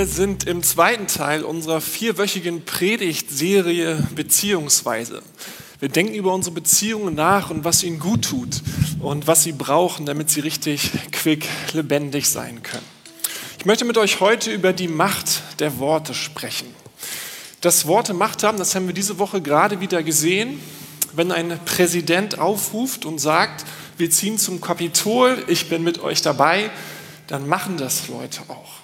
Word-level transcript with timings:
Wir 0.00 0.06
sind 0.06 0.44
im 0.44 0.62
zweiten 0.62 1.08
Teil 1.08 1.44
unserer 1.44 1.82
vierwöchigen 1.82 2.64
Predigtserie 2.64 4.02
Beziehungsweise. 4.14 5.20
Wir 5.78 5.90
denken 5.90 6.14
über 6.14 6.32
unsere 6.32 6.54
Beziehungen 6.54 7.14
nach 7.14 7.50
und 7.50 7.64
was 7.64 7.82
ihnen 7.82 7.98
gut 7.98 8.24
tut 8.24 8.62
und 9.00 9.26
was 9.26 9.42
sie 9.42 9.52
brauchen, 9.52 10.06
damit 10.06 10.30
sie 10.30 10.40
richtig 10.40 10.90
quick, 11.12 11.46
lebendig 11.74 12.30
sein 12.30 12.62
können. 12.62 12.86
Ich 13.58 13.66
möchte 13.66 13.84
mit 13.84 13.98
euch 13.98 14.20
heute 14.20 14.50
über 14.50 14.72
die 14.72 14.88
Macht 14.88 15.42
der 15.58 15.78
Worte 15.78 16.14
sprechen. 16.14 16.74
Das 17.60 17.86
Worte 17.86 18.14
Macht 18.14 18.42
haben, 18.42 18.56
das 18.56 18.74
haben 18.74 18.86
wir 18.86 18.94
diese 18.94 19.18
Woche 19.18 19.42
gerade 19.42 19.82
wieder 19.82 20.02
gesehen, 20.02 20.62
wenn 21.12 21.30
ein 21.30 21.60
Präsident 21.66 22.38
aufruft 22.38 23.04
und 23.04 23.18
sagt, 23.18 23.66
wir 23.98 24.10
ziehen 24.10 24.38
zum 24.38 24.62
Kapitol, 24.62 25.44
ich 25.46 25.68
bin 25.68 25.84
mit 25.84 25.98
euch 25.98 26.22
dabei, 26.22 26.70
dann 27.26 27.46
machen 27.46 27.76
das 27.76 28.08
Leute 28.08 28.40
auch. 28.48 28.80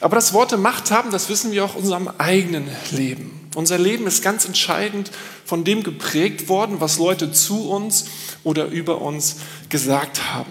Aber 0.00 0.16
das 0.16 0.32
Worte 0.32 0.56
Macht 0.56 0.90
haben, 0.90 1.10
das 1.10 1.28
wissen 1.28 1.52
wir 1.52 1.64
auch 1.64 1.74
in 1.74 1.82
unserem 1.82 2.08
eigenen 2.18 2.68
Leben. 2.90 3.48
Unser 3.54 3.78
Leben 3.78 4.06
ist 4.06 4.22
ganz 4.22 4.44
entscheidend 4.44 5.10
von 5.44 5.64
dem 5.64 5.82
geprägt 5.82 6.48
worden, 6.48 6.80
was 6.80 6.98
Leute 6.98 7.32
zu 7.32 7.70
uns 7.70 8.06
oder 8.44 8.66
über 8.66 9.00
uns 9.00 9.36
gesagt 9.68 10.34
haben. 10.34 10.50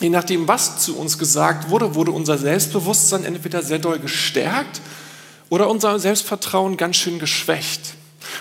Je 0.00 0.10
nachdem, 0.10 0.46
was 0.46 0.78
zu 0.78 0.96
uns 0.96 1.18
gesagt 1.18 1.70
wurde, 1.70 1.94
wurde 1.94 2.12
unser 2.12 2.38
Selbstbewusstsein 2.38 3.24
entweder 3.24 3.62
sehr 3.62 3.78
doll 3.78 3.98
gestärkt 3.98 4.80
oder 5.48 5.68
unser 5.68 5.98
Selbstvertrauen 5.98 6.76
ganz 6.76 6.96
schön 6.96 7.18
geschwächt. 7.18 7.94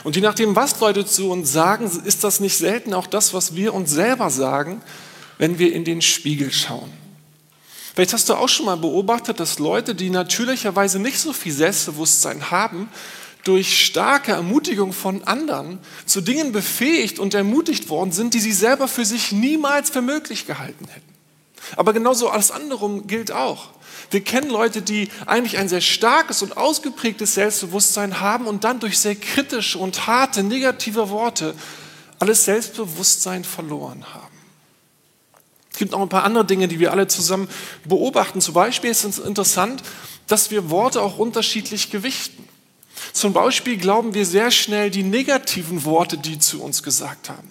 Und 0.04 0.16
je 0.16 0.22
nachdem, 0.22 0.56
was 0.56 0.80
Leute 0.80 1.06
zu 1.06 1.32
uns 1.32 1.52
sagen, 1.52 1.90
ist 2.06 2.24
das 2.24 2.40
nicht 2.40 2.58
selten 2.58 2.94
auch 2.94 3.08
das, 3.08 3.34
was 3.34 3.56
wir 3.56 3.74
uns 3.74 3.92
selber 3.92 4.30
sagen, 4.30 4.82
wenn 5.38 5.60
wir 5.60 5.74
in 5.74 5.84
den 5.84 6.02
Spiegel 6.02 6.52
schauen. 6.52 6.92
Vielleicht 7.98 8.14
hast 8.14 8.30
du 8.30 8.36
auch 8.36 8.48
schon 8.48 8.68
mal 8.68 8.78
beobachtet, 8.78 9.40
dass 9.40 9.58
Leute, 9.58 9.96
die 9.96 10.12
natürlicherweise 10.12 11.00
nicht 11.00 11.18
so 11.18 11.34
viel 11.34 11.52
Selbstbewusstsein 11.52 12.52
haben, 12.52 12.90
durch 13.44 13.84
starke 13.84 14.34
Ermutigung 14.34 14.94
von 14.94 15.24
anderen 15.24 15.80
zu 16.06 16.22
Dingen 16.22 16.52
befähigt 16.52 17.18
und 17.18 17.34
ermutigt 17.34 17.90
worden 17.90 18.12
sind, 18.12 18.36
die 18.36 18.40
sie 18.40 18.52
selber 18.52 18.88
für 18.88 19.04
sich 19.04 19.32
niemals 19.32 19.90
für 19.90 20.04
möglich 20.04 20.46
gehalten 20.46 20.88
hätten. 20.88 21.12
Aber 21.76 21.92
genauso 21.92 22.30
alles 22.30 22.52
andere 22.52 23.02
gilt 23.02 23.32
auch. 23.32 23.70
Wir 24.12 24.22
kennen 24.22 24.52
Leute, 24.52 24.84
die 24.84 25.10
eigentlich 25.26 25.58
ein 25.58 25.68
sehr 25.68 25.82
starkes 25.82 26.44
und 26.44 26.56
ausgeprägtes 26.56 27.34
Selbstbewusstsein 27.34 28.20
haben 28.20 28.46
und 28.46 28.64
dann 28.64 28.80
durch 28.80 29.00
sehr 29.00 29.16
kritische 29.16 29.80
und 29.80 30.06
harte, 30.06 30.44
negative 30.44 31.10
Worte 31.10 31.56
alles 32.20 32.46
Selbstbewusstsein 32.46 33.44
verloren 33.44 34.06
haben. 34.14 34.27
Es 35.78 35.80
gibt 35.80 35.94
auch 35.94 36.02
ein 36.02 36.10
paar 36.10 36.24
andere 36.24 36.44
Dinge, 36.44 36.68
die 36.68 36.80
wir 36.80 36.92
alle 36.92 37.06
zusammen 37.06 37.48
beobachten. 37.86 38.42
Zum 38.42 38.56
Beispiel 38.56 38.90
ist 38.90 39.04
es 39.04 39.20
interessant, 39.20 39.84
dass 40.26 40.50
wir 40.50 40.72
Worte 40.72 41.04
auch 41.04 41.20
unterschiedlich 41.20 41.92
gewichten. 41.92 42.44
Zum 43.14 43.32
Beispiel 43.32 43.78
glauben 43.78 44.16
wir 44.16 44.26
sehr 44.26 44.50
schnell 44.50 44.90
die 44.90 45.04
negativen 45.04 45.86
Worte, 45.86 46.18
die 46.18 46.40
zu 46.40 46.64
uns 46.64 46.82
gesagt 46.82 47.30
haben. 47.30 47.48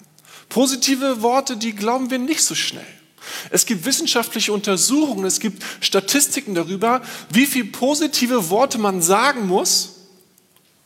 Positive 0.49 1.21
Worte, 1.21 1.55
die 1.55 1.73
glauben 1.73 2.09
wir 2.09 2.19
nicht 2.19 2.41
so 2.41 2.53
schnell. 2.53 2.83
Es 3.49 3.65
gibt 3.65 3.85
wissenschaftliche 3.85 4.51
Untersuchungen, 4.51 5.23
es 5.23 5.39
gibt 5.39 5.63
Statistiken 5.79 6.53
darüber, 6.53 7.01
wie 7.29 7.45
viele 7.45 7.69
positive 7.69 8.49
Worte 8.49 8.77
man 8.77 9.01
sagen 9.01 9.47
muss, 9.47 10.01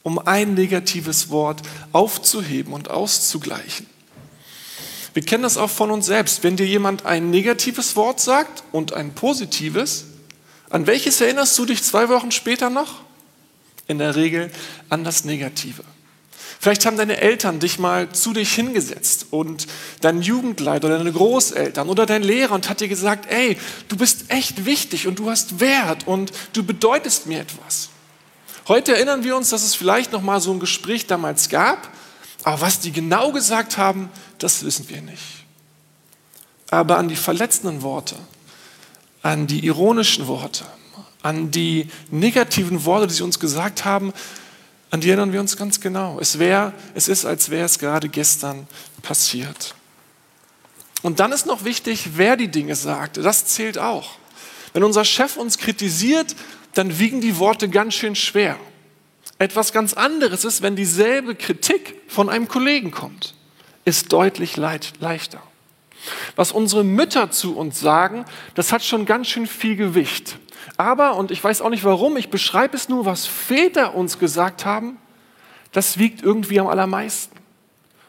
um 0.04 0.20
ein 0.20 0.54
negatives 0.54 1.32
Wort 1.32 1.64
aufzuheben 1.92 2.72
und 2.72 2.92
auszugleichen. 2.92 3.88
Wir 5.14 5.24
kennen 5.24 5.44
das 5.44 5.58
auch 5.58 5.70
von 5.70 5.92
uns 5.92 6.06
selbst. 6.06 6.44
Wenn 6.44 6.56
dir 6.56 6.66
jemand 6.66 7.06
ein 7.06 7.30
negatives 7.30 7.96
Wort 7.96 8.20
sagt 8.20 8.64
und 8.72 8.94
ein 8.94 9.14
positives, 9.14 10.06
an 10.70 10.88
welches 10.88 11.20
erinnerst 11.20 11.58
du 11.58 11.66
dich 11.66 11.84
zwei 11.84 12.08
Wochen 12.10 12.32
später 12.32 12.70
noch? 12.70 13.02
In 13.88 13.98
der 13.98 14.16
Regel 14.16 14.52
an 14.90 15.04
das 15.04 15.26
Negative. 15.26 15.84
Vielleicht 16.60 16.86
haben 16.86 16.96
deine 16.96 17.18
Eltern 17.18 17.60
dich 17.60 17.80
mal 17.80 18.10
zu 18.12 18.34
dich 18.34 18.54
hingesetzt 18.54 19.26
und 19.32 19.66
dein 20.02 20.22
Jugendleiter 20.22 20.88
oder 20.88 21.00
deine 21.00 21.12
Großeltern 21.12 21.90
oder 21.90 22.06
dein 22.06 22.22
Lehrer 22.22 22.54
und 22.54 22.70
hat 22.70 22.82
dir 22.82 22.88
gesagt, 22.88 23.26
ey, 23.32 23.58
du 23.88 23.98
bist 23.98 24.26
echt 24.30 24.64
wichtig 24.64 25.08
und 25.08 25.18
du 25.18 25.30
hast 25.30 25.60
Wert 25.60 26.08
und 26.08 26.32
du 26.54 26.64
bedeutest 26.64 27.26
mir 27.26 27.40
etwas. 27.42 27.90
Heute 28.68 28.94
erinnern 28.94 29.24
wir 29.24 29.36
uns, 29.36 29.50
dass 29.50 29.64
es 29.64 29.74
vielleicht 29.74 30.12
noch 30.12 30.22
mal 30.22 30.40
so 30.40 30.54
ein 30.54 30.60
Gespräch 30.60 31.08
damals 31.08 31.50
gab 31.50 31.90
aber 32.44 32.62
was 32.62 32.80
die 32.80 32.92
genau 32.92 33.32
gesagt 33.32 33.78
haben, 33.78 34.10
das 34.38 34.64
wissen 34.64 34.90
wir 34.90 35.02
nicht. 35.02 35.46
Aber 36.70 36.98
an 36.98 37.08
die 37.08 37.16
verletzenden 37.16 37.82
Worte, 37.82 38.16
an 39.22 39.48
die 39.48 39.66
ironischen 39.66 40.28
Worte, 40.28 40.66
an 41.22 41.52
die 41.52 41.88
negativen 42.10 42.86
Worte, 42.86 43.08
die 43.08 43.14
sie 43.14 43.24
uns 43.24 43.40
gesagt 43.40 43.86
haben, 43.86 44.14
an 44.90 45.02
die 45.02 45.10
erinnern 45.10 45.32
wir 45.32 45.40
uns 45.40 45.56
ganz 45.56 45.80
genau. 45.80 46.20
Es, 46.20 46.40
wär, 46.40 46.74
es 46.96 47.08
ist, 47.08 47.26
als 47.26 47.50
wäre 47.50 47.66
es 47.66 47.80
gerade 47.80 48.10
gestern 48.10 48.68
passiert. 49.02 49.76
Und 51.02 51.20
dann 51.20 51.32
ist 51.32 51.46
noch 51.46 51.64
wichtig, 51.64 52.12
wer 52.16 52.38
die 52.38 52.50
Dinge 52.50 52.76
sagt. 52.76 53.18
Das 53.18 53.46
zählt 53.46 53.78
auch. 53.78 54.18
Wenn 54.74 54.84
unser 54.84 55.06
Chef 55.06 55.38
uns 55.38 55.58
kritisiert, 55.58 56.36
dann 56.74 57.00
wiegen 57.00 57.22
die 57.22 57.38
Worte 57.38 57.70
ganz 57.70 57.96
schön 57.96 58.16
schwer. 58.16 58.58
Etwas 59.42 59.74
ganz 59.74 59.94
anderes 59.94 60.46
ist, 60.46 60.62
wenn 60.62 60.76
dieselbe 60.76 61.34
Kritik 61.34 61.96
von 62.08 62.30
einem 62.30 62.48
Kollegen 62.48 62.92
kommt, 62.92 63.34
ist 63.86 64.14
deutlich 64.14 64.56
leichter. 64.56 65.42
Was 66.36 66.52
unsere 66.52 66.84
Mütter 66.84 67.32
zu 67.32 67.58
uns 67.58 67.80
sagen, 67.80 68.26
das 68.54 68.72
hat 68.72 68.84
schon 68.84 69.08
ganz 69.08 69.30
schön 69.30 69.48
viel 69.48 69.76
Gewicht. 69.76 70.38
Aber, 70.78 71.16
und 71.16 71.32
ich 71.32 71.44
weiß 71.44 71.64
auch 71.64 71.72
nicht 71.72 71.84
warum, 71.84 72.18
ich 72.18 72.30
beschreibe 72.30 72.78
es 72.78 72.88
nur, 72.88 73.08
was 73.08 73.26
Väter 73.26 73.96
uns 73.96 74.20
gesagt 74.20 74.64
haben, 74.64 74.98
das 75.72 75.98
wiegt 75.98 76.22
irgendwie 76.22 76.60
am 76.60 76.68
allermeisten. 76.68 77.36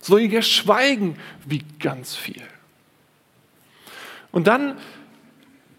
So 0.03 0.19
ihr 0.19 0.43
Schweigen 0.43 1.17
wiegt 1.47 1.81
ganz 1.81 2.15
viel. 2.15 2.43
Und 4.33 4.49
dann 4.49 4.77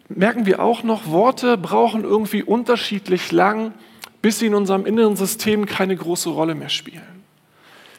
merken 0.09 0.47
wir 0.47 0.63
auch 0.63 0.81
noch, 0.81 1.05
Worte 1.05 1.57
brauchen 1.57 2.03
irgendwie 2.03 2.41
unterschiedlich 2.41 3.31
lang, 3.31 3.75
bis 4.23 4.39
sie 4.39 4.45
in 4.45 4.55
unserem 4.55 4.85
inneren 4.85 5.17
System 5.17 5.65
keine 5.65 5.97
große 5.97 6.29
Rolle 6.29 6.55
mehr 6.55 6.69
spielen. 6.69 7.23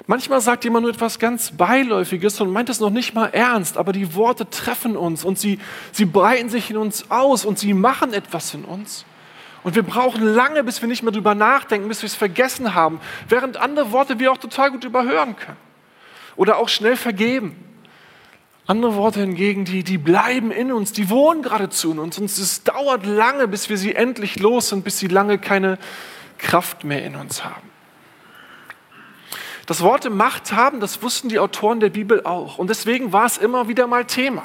Manchmal 0.06 0.40
sagt 0.40 0.64
jemand 0.64 0.84
nur 0.84 0.92
etwas 0.92 1.18
ganz 1.18 1.52
Beiläufiges 1.52 2.40
und 2.40 2.50
meint 2.50 2.70
es 2.70 2.80
noch 2.80 2.90
nicht 2.90 3.14
mal 3.14 3.26
ernst, 3.26 3.76
aber 3.76 3.92
die 3.92 4.14
Worte 4.14 4.48
treffen 4.48 4.96
uns 4.96 5.22
und 5.22 5.38
sie, 5.38 5.58
sie 5.92 6.06
breiten 6.06 6.48
sich 6.48 6.70
in 6.70 6.78
uns 6.78 7.10
aus 7.10 7.44
und 7.44 7.58
sie 7.58 7.74
machen 7.74 8.14
etwas 8.14 8.54
in 8.54 8.64
uns. 8.64 9.04
Und 9.64 9.74
wir 9.74 9.82
brauchen 9.82 10.22
lange, 10.22 10.64
bis 10.64 10.80
wir 10.80 10.88
nicht 10.88 11.02
mehr 11.02 11.12
drüber 11.12 11.34
nachdenken, 11.34 11.88
bis 11.88 12.00
wir 12.00 12.06
es 12.06 12.14
vergessen 12.14 12.74
haben, 12.74 13.00
während 13.28 13.58
andere 13.58 13.92
Worte 13.92 14.18
wir 14.18 14.32
auch 14.32 14.38
total 14.38 14.70
gut 14.70 14.84
überhören 14.84 15.36
können. 15.36 15.58
Oder 16.36 16.56
auch 16.56 16.70
schnell 16.70 16.96
vergeben. 16.96 17.54
Andere 18.66 18.94
Worte 18.94 19.20
hingegen, 19.20 19.66
die, 19.66 19.84
die 19.84 19.98
bleiben 19.98 20.50
in 20.50 20.72
uns, 20.72 20.92
die 20.92 21.10
wohnen 21.10 21.42
geradezu 21.42 21.92
in 21.92 21.98
uns. 21.98 22.18
Und 22.18 22.26
es 22.26 22.62
dauert 22.64 23.04
lange, 23.04 23.46
bis 23.46 23.68
wir 23.68 23.76
sie 23.76 23.94
endlich 23.94 24.38
los 24.38 24.70
sind, 24.70 24.84
bis 24.84 24.98
sie 24.98 25.06
lange 25.06 25.38
keine 25.38 25.78
Kraft 26.44 26.84
mehr 26.84 27.04
in 27.04 27.16
uns 27.16 27.44
haben. 27.44 27.70
Das 29.66 29.80
Worte 29.80 30.10
Macht 30.10 30.52
haben, 30.52 30.78
das 30.78 31.02
wussten 31.02 31.30
die 31.30 31.38
Autoren 31.38 31.80
der 31.80 31.88
Bibel 31.88 32.24
auch. 32.24 32.58
Und 32.58 32.68
deswegen 32.68 33.12
war 33.12 33.24
es 33.24 33.38
immer 33.38 33.66
wieder 33.66 33.86
mal 33.86 34.04
Thema. 34.04 34.44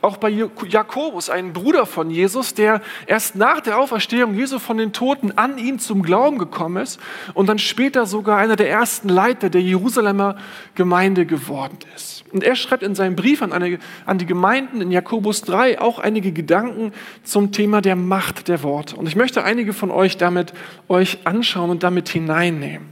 Auch 0.00 0.16
bei 0.16 0.28
Jakobus, 0.28 1.30
einem 1.30 1.52
Bruder 1.52 1.86
von 1.86 2.10
Jesus, 2.10 2.54
der 2.54 2.80
erst 3.06 3.36
nach 3.36 3.60
der 3.60 3.78
Auferstehung 3.78 4.34
Jesu 4.34 4.58
von 4.58 4.78
den 4.78 4.92
Toten 4.92 5.32
an 5.36 5.58
ihn 5.58 5.78
zum 5.78 6.02
Glauben 6.02 6.38
gekommen 6.38 6.82
ist 6.82 7.00
und 7.34 7.48
dann 7.48 7.58
später 7.58 8.06
sogar 8.06 8.38
einer 8.38 8.56
der 8.56 8.70
ersten 8.70 9.08
Leiter 9.08 9.50
der 9.50 9.62
Jerusalemer 9.62 10.36
Gemeinde 10.74 11.26
geworden 11.26 11.78
ist. 11.94 12.24
Und 12.32 12.44
er 12.44 12.54
schreibt 12.54 12.82
in 12.82 12.94
seinem 12.94 13.16
Brief 13.16 13.42
an, 13.42 13.52
eine, 13.52 13.78
an 14.06 14.18
die 14.18 14.26
Gemeinden 14.26 14.80
in 14.80 14.90
Jakobus 14.90 15.42
3 15.42 15.80
auch 15.80 15.98
einige 15.98 16.32
Gedanken 16.32 16.92
zum 17.24 17.52
Thema 17.52 17.80
der 17.80 17.96
Macht 17.96 18.48
der 18.48 18.62
Worte. 18.62 18.96
Und 18.96 19.08
ich 19.08 19.16
möchte 19.16 19.42
einige 19.42 19.72
von 19.72 19.90
euch 19.90 20.16
damit 20.16 20.52
euch 20.88 21.26
anschauen 21.26 21.70
und 21.70 21.82
damit 21.82 22.08
hineinnehmen. 22.08 22.88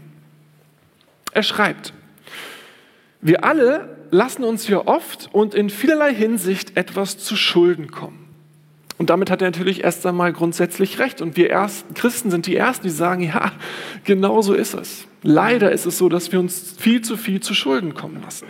Er 1.32 1.42
schreibt, 1.42 1.92
wir 3.20 3.44
alle 3.44 3.96
lassen 4.10 4.44
uns 4.44 4.66
hier 4.66 4.86
oft 4.86 5.28
und 5.32 5.54
in 5.54 5.70
vielerlei 5.70 6.14
Hinsicht 6.14 6.76
etwas 6.76 7.18
zu 7.18 7.36
Schulden 7.36 7.90
kommen. 7.90 8.28
Und 8.98 9.10
damit 9.10 9.30
hat 9.30 9.42
er 9.42 9.48
natürlich 9.48 9.84
erst 9.84 10.04
einmal 10.06 10.32
grundsätzlich 10.32 10.98
recht. 10.98 11.20
Und 11.20 11.36
wir 11.36 11.50
ersten 11.50 11.94
Christen 11.94 12.30
sind 12.30 12.46
die 12.46 12.56
Ersten, 12.56 12.84
die 12.84 12.92
sagen, 12.92 13.22
ja, 13.22 13.52
genau 14.04 14.42
so 14.42 14.54
ist 14.54 14.74
es. 14.74 15.06
Leider 15.22 15.70
ist 15.70 15.86
es 15.86 15.98
so, 15.98 16.08
dass 16.08 16.32
wir 16.32 16.40
uns 16.40 16.74
viel 16.78 17.02
zu 17.02 17.16
viel 17.16 17.40
zu 17.40 17.54
Schulden 17.54 17.94
kommen 17.94 18.20
lassen. 18.22 18.46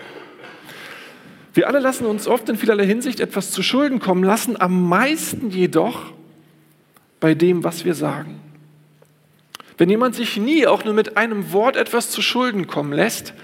Wir 1.53 1.67
alle 1.67 1.81
lassen 1.81 2.07
uns 2.07 2.27
oft 2.27 2.49
in 2.49 2.57
vielerlei 2.57 2.87
Hinsicht 2.87 3.21
etwas 3.21 3.51
zu 3.51 3.63
Schulden 3.63 3.99
kommen 3.99 4.23
lassen, 4.23 4.59
am 4.59 4.89
meisten 4.89 5.51
jedoch 5.51 6.13
bei 7.21 7.35
dem, 7.35 7.65
was 7.65 7.85
wir 7.85 7.95
sagen. 7.95 8.41
Wenn 9.77 9.91
jemand 9.91 10.15
sich 10.15 10.37
nie 10.37 10.67
auch 10.67 10.85
nur 10.85 10.95
mit 10.95 11.17
einem 11.17 11.53
Wort 11.53 11.77
etwas 11.77 12.11
zu 12.11 12.23
Schulden 12.23 12.67
kommen 12.67 12.93
lässt, 12.93 13.35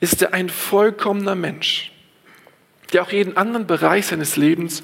ist 0.00 0.22
er 0.22 0.32
ein 0.32 0.48
vollkommener 0.48 1.34
Mensch, 1.34 1.92
der 2.92 3.02
auch 3.02 3.12
jeden 3.12 3.36
anderen 3.36 3.66
Bereich 3.66 4.06
seines 4.06 4.36
Lebens 4.36 4.82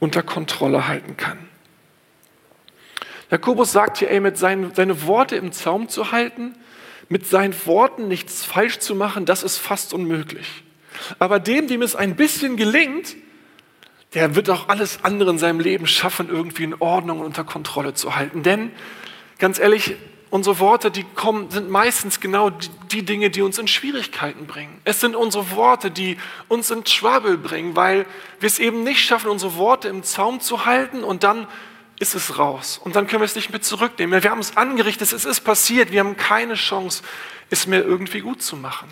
unter 0.00 0.22
Kontrolle 0.22 0.88
halten 0.88 1.16
kann. 1.16 1.38
Jakobus 3.30 3.72
sagt 3.72 3.98
hier, 3.98 4.10
ey, 4.10 4.20
mit 4.20 4.38
seinen 4.38 4.74
seine 4.74 5.06
Worte 5.06 5.36
im 5.36 5.52
Zaum 5.52 5.88
zu 5.88 6.12
halten, 6.12 6.54
mit 7.08 7.26
seinen 7.26 7.54
Worten 7.66 8.08
nichts 8.08 8.44
falsch 8.44 8.78
zu 8.78 8.94
machen, 8.94 9.24
das 9.24 9.42
ist 9.42 9.58
fast 9.58 9.92
unmöglich. 9.92 10.62
Aber 11.18 11.40
dem, 11.40 11.66
dem 11.66 11.82
es 11.82 11.96
ein 11.96 12.16
bisschen 12.16 12.56
gelingt, 12.56 13.16
der 14.14 14.36
wird 14.36 14.48
auch 14.48 14.68
alles 14.68 15.00
andere 15.02 15.30
in 15.30 15.38
seinem 15.38 15.58
Leben 15.58 15.86
schaffen, 15.86 16.28
irgendwie 16.28 16.64
in 16.64 16.74
Ordnung 16.74 17.20
und 17.20 17.26
unter 17.26 17.44
Kontrolle 17.44 17.94
zu 17.94 18.14
halten. 18.14 18.42
Denn, 18.42 18.70
ganz 19.38 19.58
ehrlich, 19.58 19.96
unsere 20.34 20.58
Worte, 20.58 20.90
die 20.90 21.04
kommen, 21.04 21.48
sind 21.48 21.70
meistens 21.70 22.18
genau 22.18 22.50
die, 22.50 22.68
die, 22.90 23.04
Dinge, 23.04 23.30
die 23.30 23.40
uns 23.40 23.56
in 23.56 23.68
Schwierigkeiten 23.68 24.48
bringen. 24.48 24.80
Es 24.82 25.00
sind 25.00 25.14
unsere 25.14 25.52
Worte, 25.52 25.92
die 25.92 26.18
uns 26.48 26.72
in 26.72 26.82
Trouble 26.82 27.38
bringen, 27.38 27.76
weil 27.76 28.04
wir 28.40 28.48
es 28.48 28.58
eben 28.58 28.82
nicht 28.82 28.98
schaffen, 28.98 29.30
unsere 29.30 29.54
Worte 29.54 29.86
im 29.86 30.02
Zaum 30.02 30.40
zu 30.40 30.66
halten 30.66 31.04
und 31.04 31.22
dann 31.22 31.46
ist 32.00 32.16
es 32.16 32.36
raus. 32.36 32.80
Und 32.82 32.96
dann 32.96 33.06
können 33.06 33.20
wir 33.20 33.26
es 33.26 33.36
nicht 33.36 33.50
mehr 33.50 33.62
zurücknehmen. 33.62 34.24
Wir 34.24 34.30
haben 34.32 34.40
es 34.40 34.56
angerichtet, 34.56 35.12
es 35.12 35.24
ist 35.24 35.42
passiert, 35.42 35.92
wir 35.92 36.00
haben 36.00 36.16
keine 36.16 36.54
Chance, 36.54 37.04
es 37.50 37.68
mehr 37.68 37.84
irgendwie 37.84 38.18
gut 38.18 38.42
zu 38.42 38.56
machen. 38.56 38.88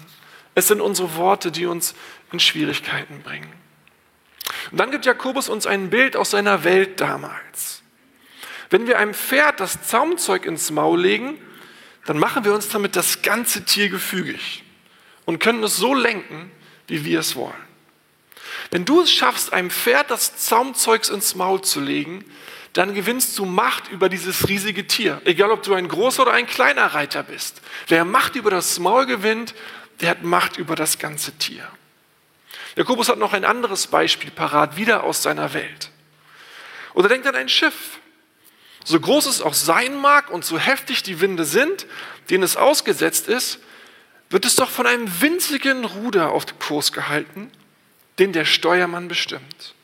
Es 0.55 0.69
sind 0.69 0.81
unsere 0.81 1.17
Worte, 1.17 1.51
die 1.51 1.67
uns 1.67 1.97
in 2.31 2.39
Schwierigkeiten 2.39 3.21
bringen. 3.25 3.53
Und 4.71 4.79
dann 4.79 4.93
gibt 4.93 5.07
Jakobus 5.07 5.49
uns 5.49 5.67
ein 5.67 5.91
Bild 5.91 6.17
aus 6.17 6.31
seiner 6.31 6.63
Welt 6.63 7.01
damals. 7.01 7.82
Wenn 8.73 8.87
wir 8.87 8.99
einem 8.99 9.13
Pferd 9.13 9.61
das 9.61 9.87
Zaumzeug 9.87 10.47
ins 10.47 10.71
Maul 10.71 10.99
legen, 10.99 11.39
dann 12.07 12.19
machen 12.19 12.47
wir 12.47 12.55
uns 12.55 12.71
damit 12.71 12.97
das 12.97 13.21
ganze 13.21 13.67
Tier 13.67 13.91
gefügig 13.91 14.65
und 15.27 15.41
können 15.41 15.63
es 15.63 15.77
so 15.77 15.95
lenken, 15.95 16.51
wie 16.87 17.05
wir 17.05 17.21
es 17.21 17.37
wollen. 17.37 17.53
Wenn 18.71 18.87
du 18.87 19.03
es 19.03 19.13
schaffst, 19.13 19.53
einem 19.53 19.71
Pferd 19.71 20.11
das 20.11 20.39
Zaumzeug 20.39 21.07
ins 21.11 21.35
Maul 21.35 21.61
zu 21.61 21.81
legen, 21.81 22.25
dann 22.73 22.95
gewinnst 22.95 23.39
du 23.39 23.45
Macht 23.45 23.91
über 23.91 24.09
dieses 24.09 24.49
riesige 24.49 24.87
Tier. 24.87 25.21
Egal, 25.27 25.51
ob 25.51 25.63
du 25.63 25.75
ein 25.75 25.87
großer 25.87 26.23
oder 26.23 26.33
ein 26.33 26.47
kleiner 26.47 26.87
Reiter 26.87 27.23
bist. 27.23 27.61
Wer 27.89 28.07
Macht 28.07 28.37
über 28.37 28.51
das 28.51 28.79
Maul 28.79 29.05
gewinnt, 29.05 29.55
der 30.01 30.09
hat 30.09 30.23
Macht 30.23 30.57
über 30.57 30.77
das 30.77 30.99
ganze 30.99 31.33
Tier. 31.33 31.69
Jakobus 32.77 33.11
hat 33.11 33.19
noch 33.19 33.35
ein 33.35 33.45
anderes 33.45 33.87
Beispiel 33.87 34.31
parat, 34.31 34.79
wieder 34.79 35.03
aus 35.05 35.23
seiner 35.23 35.53
Welt. 35.53 35.91
Oder 36.95 37.11
denkt 37.11 37.27
an 37.27 37.37
ein 37.37 37.51
Schiff. 37.51 37.99
So 38.85 38.99
groß 38.99 39.27
es 39.27 39.43
auch 39.43 39.55
sein 39.55 40.01
mag 40.01 40.31
und 40.31 40.45
so 40.45 40.59
heftig 40.59 41.03
die 41.03 41.21
Winde 41.21 41.45
sind, 41.45 41.87
denen 42.31 42.43
es 42.43 42.57
ausgesetzt 42.57 43.29
ist, 43.29 43.59
wird 44.31 44.45
es 44.45 44.57
doch 44.57 44.71
von 44.71 44.87
einem 44.87 45.21
winzigen 45.21 45.85
Ruder 45.85 46.31
auf 46.31 46.47
den 46.47 46.59
Kurs 46.59 46.93
gehalten, 46.93 47.51
den 48.19 48.33
der 48.33 48.45
Steuermann 48.45 49.09
bestimmt. 49.09 49.75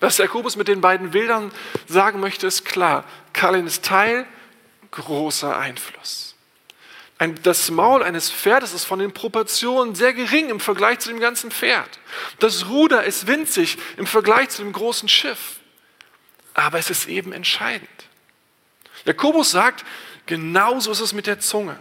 Was 0.00 0.18
Jakobus 0.18 0.56
mit 0.56 0.68
den 0.68 0.80
beiden 0.80 1.10
Bildern 1.10 1.52
sagen 1.86 2.20
möchte, 2.20 2.46
ist 2.46 2.64
klar. 2.64 3.04
Kalin 3.32 3.66
ist 3.66 3.84
Teil, 3.84 4.26
großer 4.90 5.56
Einfluss. 5.56 6.34
Ein, 7.18 7.40
das 7.42 7.70
Maul 7.70 8.02
eines 8.02 8.30
Pferdes 8.30 8.74
ist 8.74 8.84
von 8.84 8.98
den 8.98 9.12
Proportionen 9.12 9.94
sehr 9.94 10.12
gering 10.12 10.50
im 10.50 10.60
Vergleich 10.60 10.98
zu 10.98 11.08
dem 11.08 11.20
ganzen 11.20 11.50
Pferd. 11.50 11.98
Das 12.40 12.68
Ruder 12.68 13.04
ist 13.04 13.26
winzig 13.26 13.78
im 13.96 14.06
Vergleich 14.06 14.50
zu 14.50 14.62
dem 14.62 14.72
großen 14.72 15.08
Schiff. 15.08 15.60
Aber 16.56 16.78
es 16.78 16.88
ist 16.88 17.06
eben 17.06 17.34
entscheidend. 17.34 17.88
Jakobus 19.04 19.50
sagt, 19.50 19.84
genauso 20.24 20.90
ist 20.90 21.00
es 21.00 21.12
mit 21.12 21.26
der 21.26 21.38
Zunge. 21.38 21.78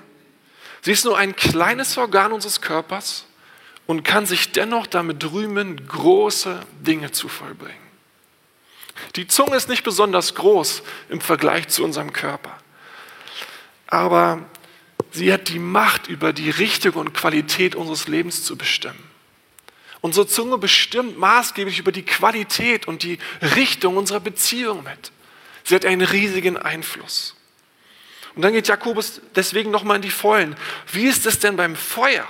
Sie 0.82 0.92
ist 0.92 1.06
nur 1.06 1.18
ein 1.18 1.34
kleines 1.34 1.98
Organ 1.98 2.34
unseres 2.34 2.60
Körpers 2.60 3.26
und 3.88 4.04
kann 4.04 4.26
sich 4.26 4.52
dennoch 4.52 4.86
damit 4.86 5.24
rühmen, 5.32 5.88
große 5.88 6.60
Dinge 6.82 7.14
zu 7.14 7.30
vollbringen. 7.30 7.80
Die 9.16 9.28
Zunge 9.28 9.56
ist 9.56 9.70
nicht 9.70 9.86
besonders 9.86 10.36
groß 10.36 10.84
im 11.08 11.22
Vergleich 11.22 11.70
zu 11.70 11.84
unserem 11.86 12.12
Körper. 12.12 12.58
Aber 13.88 14.46
Sie 15.12 15.32
hat 15.32 15.48
die 15.48 15.60
Macht, 15.60 16.10
über 16.10 16.34
die 16.34 16.50
Richtung 16.50 16.96
und 16.96 17.14
Qualität 17.14 17.76
unseres 17.76 18.10
Lebens 18.10 18.44
zu 18.44 18.58
bestimmen. 18.58 19.15
Unsere 20.06 20.28
Zunge 20.28 20.60
bestimmt 20.60 21.18
maßgeblich 21.18 21.80
über 21.80 21.92
die 21.92 22.06
Qualität 22.06 22.88
und 22.88 23.02
die 23.02 23.18
Richtung 23.42 23.98
unserer 23.98 24.20
Beziehung 24.20 24.84
mit. 24.84 25.12
Sie 25.64 25.74
hat 25.74 25.84
einen 25.84 26.06
riesigen 26.06 26.58
Einfluss. 26.58 27.36
Und 28.36 28.44
dann 28.44 28.54
geht 28.54 28.68
Jakobus 28.68 29.20
deswegen 29.36 29.72
nochmal 29.72 29.96
in 29.96 30.04
die 30.04 30.12
Vollen. 30.12 30.56
Wie 30.92 31.08
ist 31.08 31.26
es 31.26 31.40
denn 31.40 31.56
beim 31.56 31.76
Feuer? 31.76 32.28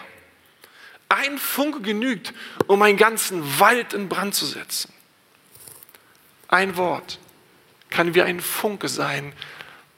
Ein 1.10 1.38
Funke 1.38 1.81
genügt, 1.81 2.33
um 2.68 2.81
einen 2.81 2.95
ganzen 2.95 3.60
Wald 3.60 3.92
in 3.92 4.07
Brand 4.07 4.36
zu 4.36 4.45
setzen. 4.45 4.94
Ein 6.48 6.77
Wort 6.77 7.19
kann 7.89 8.16
wie 8.16 8.22
ein 8.22 8.39
Funke 8.39 8.88
sein, 8.88 9.33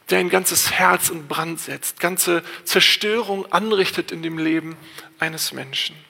der 0.10 0.18
ein 0.18 0.32
ganzes 0.32 0.72
Herz 0.72 1.10
in 1.10 1.28
Brand 1.28 1.60
setzt, 1.60 2.00
ganze 2.00 2.44
Zerstörung 2.64 3.46
anrichtet 3.52 4.12
in 4.12 4.24
dem 4.24 4.40
Leben 4.40 4.76
eines 5.20 5.54
Menschen. 5.54 6.07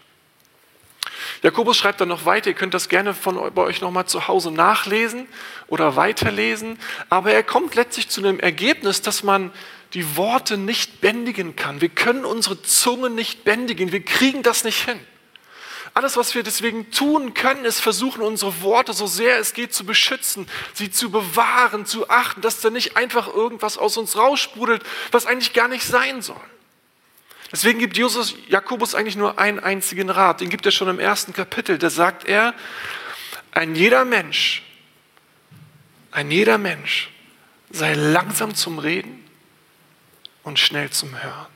Jakobus 1.43 1.77
schreibt 1.77 2.01
dann 2.01 2.09
noch 2.09 2.25
weiter, 2.25 2.49
ihr 2.49 2.55
könnt 2.55 2.73
das 2.73 2.89
gerne 2.89 3.13
von 3.13 3.53
bei 3.53 3.61
euch 3.61 3.81
nochmal 3.81 4.05
zu 4.05 4.27
Hause 4.27 4.51
nachlesen 4.51 5.27
oder 5.67 5.95
weiterlesen, 5.95 6.79
aber 7.09 7.31
er 7.31 7.43
kommt 7.43 7.75
letztlich 7.75 8.09
zu 8.09 8.21
einem 8.21 8.39
Ergebnis, 8.39 9.01
dass 9.01 9.23
man 9.23 9.51
die 9.93 10.17
Worte 10.17 10.57
nicht 10.57 11.01
bändigen 11.01 11.55
kann. 11.55 11.81
Wir 11.81 11.89
können 11.89 12.25
unsere 12.25 12.61
Zunge 12.61 13.09
nicht 13.09 13.43
bändigen, 13.43 13.91
wir 13.91 14.03
kriegen 14.03 14.43
das 14.43 14.63
nicht 14.63 14.85
hin. 14.85 14.99
Alles, 15.93 16.17
was 16.17 16.35
wir 16.35 16.43
deswegen 16.43 16.91
tun 16.91 17.33
können, 17.33 17.65
ist 17.65 17.79
versuchen, 17.79 18.21
unsere 18.21 18.61
Worte 18.61 18.93
so 18.93 19.07
sehr 19.07 19.39
es 19.39 19.53
geht 19.53 19.73
zu 19.73 19.85
beschützen, 19.85 20.47
sie 20.73 20.91
zu 20.91 21.09
bewahren, 21.09 21.85
zu 21.85 22.09
achten, 22.09 22.41
dass 22.41 22.61
da 22.61 22.69
nicht 22.69 22.97
einfach 22.97 23.27
irgendwas 23.27 23.77
aus 23.77 23.97
uns 23.97 24.15
raussprudelt, 24.15 24.83
was 25.11 25.25
eigentlich 25.25 25.53
gar 25.53 25.67
nicht 25.67 25.83
sein 25.83 26.21
soll. 26.21 26.39
Deswegen 27.51 27.79
gibt 27.79 27.97
Jesus 27.97 28.35
Jakobus 28.47 28.93
eigentlich 28.93 29.15
nur 29.15 29.39
einen 29.39 29.59
einzigen 29.59 30.09
Rat. 30.09 30.41
Den 30.41 30.49
gibt 30.49 30.65
er 30.65 30.71
schon 30.71 30.89
im 30.89 30.99
ersten 30.99 31.33
Kapitel. 31.33 31.77
Da 31.77 31.89
sagt 31.89 32.25
er, 32.25 32.53
ein 33.51 33.75
jeder 33.75 34.05
Mensch, 34.05 34.63
ein 36.11 36.29
jeder 36.29 36.57
Mensch 36.57 37.09
sei 37.69 37.93
langsam 37.93 38.55
zum 38.55 38.79
Reden 38.79 39.23
und 40.43 40.59
schnell 40.59 40.89
zum 40.89 41.21
Hören. 41.21 41.47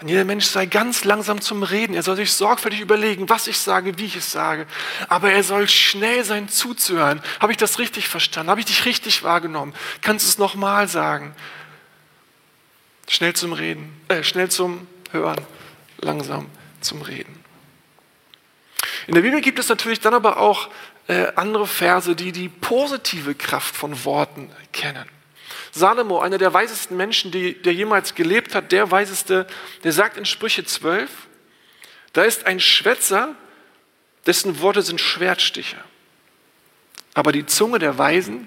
Und 0.00 0.06
jeder 0.06 0.24
Mensch 0.24 0.44
sei 0.44 0.66
ganz 0.66 1.04
langsam 1.04 1.40
zum 1.40 1.64
Reden. 1.64 1.94
Er 1.94 2.04
soll 2.04 2.14
sich 2.14 2.32
sorgfältig 2.32 2.80
überlegen, 2.80 3.28
was 3.28 3.48
ich 3.48 3.58
sage, 3.58 3.98
wie 3.98 4.04
ich 4.04 4.14
es 4.14 4.30
sage. 4.30 4.66
Aber 5.08 5.32
er 5.32 5.42
soll 5.42 5.68
schnell 5.68 6.22
sein 6.22 6.48
zuzuhören. 6.48 7.20
Habe 7.40 7.50
ich 7.50 7.58
das 7.58 7.80
richtig 7.80 8.06
verstanden? 8.06 8.50
Habe 8.50 8.60
ich 8.60 8.66
dich 8.66 8.84
richtig 8.84 9.24
wahrgenommen? 9.24 9.74
Kannst 10.00 10.24
du 10.26 10.30
es 10.30 10.38
nochmal 10.38 10.86
sagen? 10.86 11.34
Schnell 13.08 13.34
zum 13.34 13.54
Reden, 13.54 14.00
äh, 14.08 14.22
schnell 14.22 14.50
zum 14.50 14.86
Hören, 15.10 15.40
langsam 16.00 16.46
zum 16.80 17.02
Reden. 17.02 17.42
In 19.06 19.14
der 19.14 19.22
Bibel 19.22 19.40
gibt 19.40 19.58
es 19.58 19.70
natürlich 19.70 20.00
dann 20.00 20.12
aber 20.12 20.36
auch 20.36 20.68
äh, 21.08 21.28
andere 21.34 21.66
Verse, 21.66 22.14
die 22.14 22.32
die 22.32 22.50
positive 22.50 23.34
Kraft 23.34 23.74
von 23.74 24.04
Worten 24.04 24.52
kennen. 24.72 25.08
Salomo, 25.72 26.20
einer 26.20 26.36
der 26.36 26.52
weisesten 26.52 26.96
Menschen, 26.96 27.30
die, 27.30 27.54
der 27.54 27.72
jemals 27.72 28.14
gelebt 28.14 28.54
hat, 28.54 28.72
der 28.72 28.90
weiseste, 28.90 29.46
der 29.84 29.92
sagt 29.92 30.18
in 30.18 30.26
Sprüche 30.26 30.64
12, 30.64 31.10
da 32.12 32.24
ist 32.24 32.46
ein 32.46 32.60
Schwätzer, 32.60 33.34
dessen 34.26 34.60
Worte 34.60 34.82
sind 34.82 35.00
Schwertstiche. 35.00 35.76
Aber 37.14 37.32
die 37.32 37.46
Zunge 37.46 37.78
der 37.78 37.96
Weisen 37.96 38.46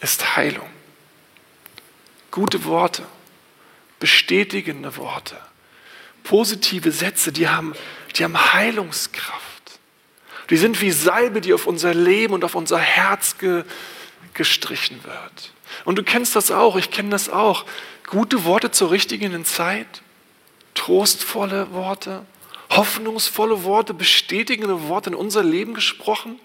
ist 0.00 0.36
Heilung. 0.36 0.68
Gute 2.30 2.64
Worte, 2.64 3.04
bestätigende 4.00 4.96
Worte, 4.96 5.36
positive 6.24 6.90
Sätze, 6.90 7.30
die 7.30 7.48
haben, 7.48 7.74
die 8.16 8.24
haben 8.24 8.52
Heilungskraft. 8.52 9.78
Die 10.48 10.56
sind 10.56 10.80
wie 10.80 10.90
Salbe, 10.90 11.40
die 11.40 11.54
auf 11.54 11.66
unser 11.66 11.94
Leben 11.94 12.34
und 12.34 12.44
auf 12.44 12.56
unser 12.56 12.78
Herz 12.78 13.38
ge, 13.38 13.62
gestrichen 14.34 14.98
wird. 15.04 15.52
Und 15.84 15.96
du 15.96 16.02
kennst 16.02 16.34
das 16.34 16.50
auch, 16.50 16.76
ich 16.76 16.90
kenne 16.90 17.10
das 17.10 17.28
auch. 17.28 17.64
Gute 18.06 18.44
Worte 18.44 18.72
zur 18.72 18.90
richtigen 18.90 19.44
Zeit, 19.44 20.02
trostvolle 20.74 21.72
Worte, 21.72 22.24
hoffnungsvolle 22.70 23.62
Worte, 23.62 23.94
bestätigende 23.94 24.88
Worte 24.88 25.10
in 25.10 25.14
unser 25.14 25.44
Leben 25.44 25.74
gesprochen, 25.74 26.40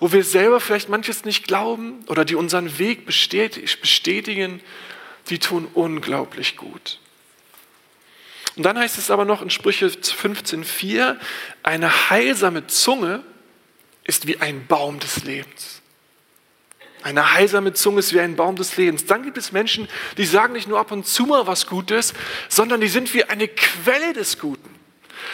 wo 0.00 0.12
wir 0.12 0.24
selber 0.24 0.60
vielleicht 0.60 0.90
manches 0.90 1.24
nicht 1.24 1.46
glauben 1.46 2.04
oder 2.08 2.26
die 2.26 2.34
unseren 2.34 2.78
Weg 2.78 3.06
bestätigen, 3.06 4.60
die 5.30 5.38
tun 5.38 5.68
unglaublich 5.74 6.56
gut. 6.56 6.98
Und 8.56 8.62
dann 8.62 8.78
heißt 8.78 8.98
es 8.98 9.10
aber 9.10 9.24
noch 9.24 9.42
in 9.42 9.50
Sprüche 9.50 9.86
15.4, 9.86 11.16
eine 11.62 12.10
heilsame 12.10 12.66
Zunge 12.66 13.24
ist 14.04 14.26
wie 14.26 14.40
ein 14.40 14.66
Baum 14.66 15.00
des 15.00 15.24
Lebens. 15.24 15.82
Eine 17.02 17.34
heilsame 17.34 17.74
Zunge 17.74 17.98
ist 17.98 18.14
wie 18.14 18.20
ein 18.20 18.36
Baum 18.36 18.56
des 18.56 18.76
Lebens. 18.76 19.04
Dann 19.04 19.24
gibt 19.24 19.36
es 19.36 19.52
Menschen, 19.52 19.88
die 20.16 20.24
sagen 20.24 20.54
nicht 20.54 20.68
nur 20.68 20.78
ab 20.78 20.90
und 20.90 21.06
zu 21.06 21.26
mal 21.26 21.46
was 21.46 21.66
Gutes, 21.66 22.14
sondern 22.48 22.80
die 22.80 22.88
sind 22.88 23.12
wie 23.12 23.24
eine 23.24 23.48
Quelle 23.48 24.12
des 24.12 24.38
Guten. 24.38 24.70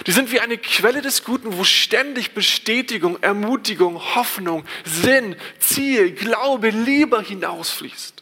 Die 0.06 0.12
sind 0.12 0.32
wie 0.32 0.40
eine 0.40 0.58
Quelle 0.58 1.02
des 1.02 1.24
Guten, 1.24 1.56
wo 1.58 1.64
ständig 1.64 2.32
Bestätigung, 2.32 3.22
Ermutigung, 3.22 4.00
Hoffnung, 4.14 4.64
Sinn, 4.84 5.36
Ziel, 5.58 6.12
Glaube, 6.12 6.70
Liebe 6.70 7.22
hinausfließt. 7.22 8.19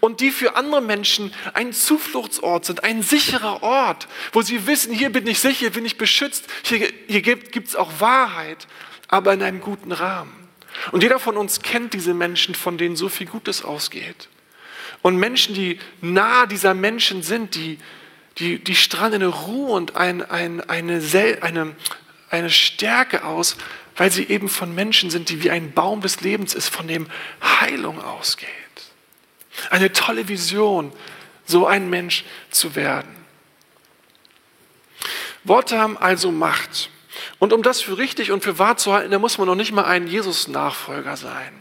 Und 0.00 0.20
die 0.20 0.30
für 0.30 0.56
andere 0.56 0.80
Menschen 0.80 1.32
ein 1.54 1.72
Zufluchtsort 1.72 2.64
sind, 2.64 2.84
ein 2.84 3.02
sicherer 3.02 3.62
Ort, 3.62 4.08
wo 4.32 4.42
sie 4.42 4.66
wissen, 4.66 4.92
hier 4.92 5.10
bin 5.10 5.26
ich 5.26 5.38
sicher, 5.40 5.58
hier 5.58 5.70
bin 5.70 5.84
ich 5.84 5.98
beschützt, 5.98 6.44
hier, 6.62 6.92
hier 7.06 7.22
gibt 7.22 7.68
es 7.68 7.76
auch 7.76 8.00
Wahrheit, 8.00 8.66
aber 9.08 9.32
in 9.32 9.42
einem 9.42 9.60
guten 9.60 9.92
Rahmen. 9.92 10.48
Und 10.92 11.02
jeder 11.02 11.18
von 11.18 11.36
uns 11.36 11.62
kennt 11.62 11.94
diese 11.94 12.14
Menschen, 12.14 12.54
von 12.54 12.78
denen 12.78 12.96
so 12.96 13.08
viel 13.08 13.26
Gutes 13.26 13.64
ausgeht. 13.64 14.28
Und 15.02 15.16
Menschen, 15.16 15.54
die 15.54 15.78
nahe 16.00 16.48
dieser 16.48 16.74
Menschen 16.74 17.22
sind, 17.22 17.54
die, 17.54 17.78
die, 18.38 18.62
die 18.62 18.74
strahlen 18.74 19.14
eine 19.14 19.26
Ruhe 19.28 19.72
und 19.72 19.96
ein, 19.96 20.22
ein, 20.22 20.60
eine, 20.68 21.00
eine, 21.40 21.76
eine 22.30 22.50
Stärke 22.50 23.24
aus, 23.24 23.56
weil 23.96 24.10
sie 24.10 24.24
eben 24.24 24.48
von 24.48 24.74
Menschen 24.74 25.10
sind, 25.10 25.28
die 25.30 25.42
wie 25.42 25.50
ein 25.50 25.72
Baum 25.72 26.02
des 26.02 26.20
Lebens 26.20 26.54
ist, 26.54 26.68
von 26.68 26.86
dem 26.86 27.06
Heilung 27.60 28.02
ausgeht. 28.02 28.48
Eine 29.70 29.92
tolle 29.92 30.28
Vision, 30.28 30.92
so 31.44 31.66
ein 31.66 31.88
Mensch 31.90 32.24
zu 32.50 32.74
werden. 32.74 33.14
Worte 35.44 35.78
haben 35.78 35.96
also 35.96 36.32
Macht. 36.32 36.90
Und 37.38 37.52
um 37.52 37.62
das 37.62 37.80
für 37.80 37.98
richtig 37.98 38.32
und 38.32 38.42
für 38.42 38.58
wahr 38.58 38.76
zu 38.76 38.92
halten, 38.92 39.10
da 39.10 39.18
muss 39.18 39.38
man 39.38 39.46
noch 39.46 39.54
nicht 39.54 39.72
mal 39.72 39.84
ein 39.84 40.06
Jesus-Nachfolger 40.06 41.16
sein. 41.16 41.52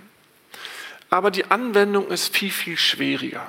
Aber 1.10 1.32
die 1.32 1.46
Anwendung 1.46 2.08
ist 2.10 2.36
viel, 2.36 2.52
viel 2.52 2.78
schwieriger. 2.78 3.46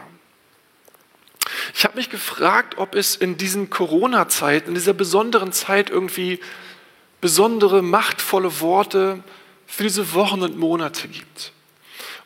Ich 1.74 1.84
habe 1.84 1.96
mich 1.96 2.10
gefragt, 2.10 2.78
ob 2.78 2.94
es 2.94 3.16
in 3.16 3.36
diesen 3.36 3.70
Corona-Zeiten, 3.70 4.68
in 4.68 4.74
dieser 4.74 4.94
besonderen 4.94 5.52
Zeit 5.52 5.90
irgendwie 5.90 6.40
besondere, 7.20 7.82
machtvolle 7.82 8.60
Worte 8.60 9.22
für 9.66 9.82
diese 9.82 10.12
Wochen 10.14 10.42
und 10.42 10.58
Monate 10.58 11.08
gibt. 11.08 11.52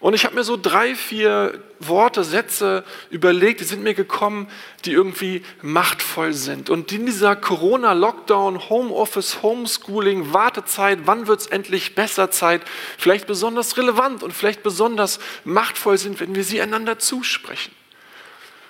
Und 0.01 0.15
ich 0.15 0.25
habe 0.25 0.35
mir 0.35 0.45
so 0.45 0.57
drei, 0.57 0.95
vier 0.95 1.63
Worte, 1.79 2.25
Sätze 2.25 2.85
überlegt, 3.11 3.61
die 3.61 3.65
sind 3.65 3.83
mir 3.83 3.93
gekommen, 3.93 4.49
die 4.87 4.93
irgendwie 4.93 5.43
machtvoll 5.61 6.33
sind. 6.33 6.71
Und 6.71 6.91
in 6.91 7.05
dieser 7.05 7.37
Corona-Lockdown, 7.37 8.71
Homeoffice, 8.71 9.43
Homeschooling, 9.43 10.33
Wartezeit, 10.33 11.01
wann 11.05 11.27
wird 11.27 11.41
es 11.41 11.47
endlich 11.49 11.95
besser 11.95 12.31
Zeit, 12.31 12.63
vielleicht 12.97 13.27
besonders 13.27 13.77
relevant 13.77 14.23
und 14.23 14.33
vielleicht 14.33 14.63
besonders 14.63 15.21
machtvoll 15.45 15.99
sind, 15.99 16.19
wenn 16.19 16.35
wir 16.35 16.45
sie 16.45 16.63
einander 16.63 16.99
zusprechen. 16.99 17.75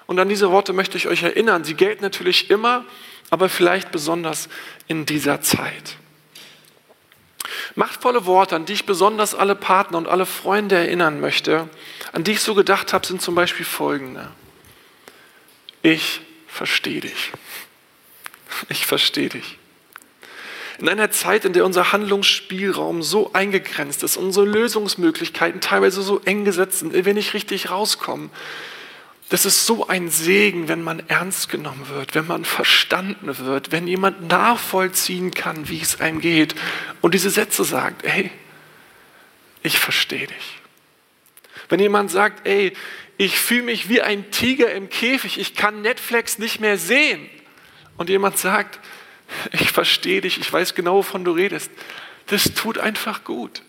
Und 0.09 0.19
an 0.19 0.29
diese 0.29 0.51
Worte 0.51 0.73
möchte 0.73 0.97
ich 0.99 1.07
euch 1.07 1.23
erinnern. 1.23 1.63
Sie 1.63 1.75
gelten 1.75 2.03
natürlich 2.03 2.51
immer, 2.51 2.85
aber 3.31 3.49
vielleicht 3.49 3.93
besonders 3.93 4.49
in 4.89 5.07
dieser 5.07 5.41
Zeit. 5.43 6.00
Machtvolle 7.75 8.27
Worte, 8.27 8.57
an 8.57 8.67
die 8.67 8.73
ich 8.73 8.87
besonders 8.87 9.35
alle 9.35 9.55
Partner 9.55 9.99
und 9.99 10.09
alle 10.09 10.27
Freunde 10.27 10.77
erinnern 10.77 11.21
möchte, 11.21 11.69
an 12.13 12.25
die 12.25 12.33
ich 12.33 12.41
so 12.41 12.55
gedacht 12.55 12.93
habe, 12.93 13.07
sind 13.07 13.23
zum 13.23 13.35
Beispiel 13.35 13.67
folgende. 13.67 14.31
Ich 15.83 16.21
verstehe 16.47 17.01
dich. 17.01 17.33
Ich 18.69 18.85
verstehe 18.85 19.29
dich. 19.29 19.59
In 20.81 20.89
einer 20.89 21.13
Zeit, 21.13 21.45
in 21.45 21.53
der 21.53 21.65
unser 21.65 21.93
Handlungsspielraum 21.93 23.03
so 23.03 23.33
eingegrenzt 23.33 24.03
ist, 24.03 24.17
unsere 24.17 24.45
Lösungsmöglichkeiten 24.45 25.61
teilweise 25.61 26.03
so 26.03 26.21
eng 26.25 26.45
gesetzt 26.45 26.81
sind, 26.81 26.93
wir 26.93 27.15
nicht 27.15 27.33
richtig 27.33 27.71
rauskommen, 27.71 28.29
das 29.31 29.47
ist 29.47 29.65
so 29.65 29.87
ein 29.87 30.11
Segen, 30.11 30.69
wenn 30.69 30.83
man 30.83 31.09
ernst 31.09 31.49
genommen 31.49 31.89
wird, 31.89 32.17
wenn 32.17 32.27
man 32.27 32.45
verstanden 32.45 33.39
wird, 33.39 33.71
wenn 33.71 33.87
jemand 33.87 34.29
nachvollziehen 34.29 35.31
kann, 35.31 35.69
wie 35.69 35.81
es 35.81 36.01
einem 36.01 36.21
geht 36.21 36.57
und 37.01 37.15
diese 37.15 37.31
Sätze 37.31 37.65
sagt, 37.65 38.05
ey, 38.05 38.31
ich 39.63 39.79
verstehe 39.79 40.27
dich. 40.27 40.59
Wenn 41.69 41.79
jemand 41.79 42.11
sagt, 42.11 42.45
ey, 42.47 42.73
ich 43.19 43.39
fühle 43.39 43.63
mich 43.63 43.89
wie 43.89 44.03
ein 44.03 44.33
Tiger 44.33 44.73
im 44.73 44.89
Käfig, 44.91 45.39
ich 45.39 45.55
kann 45.55 45.81
Netflix 45.83 46.39
nicht 46.39 46.59
mehr 46.59 46.77
sehen. 46.77 47.29
Und 47.97 48.09
jemand 48.09 48.37
sagt, 48.37 48.81
ich 49.53 49.71
verstehe 49.71 50.23
dich, 50.23 50.41
ich 50.41 50.53
weiß 50.53 50.75
genau, 50.75 50.97
wovon 50.97 51.25
du 51.25 51.31
redest. 51.31 51.71
Das 52.27 52.53
tut 52.55 52.79
einfach 52.79 53.23
gut. 53.23 53.63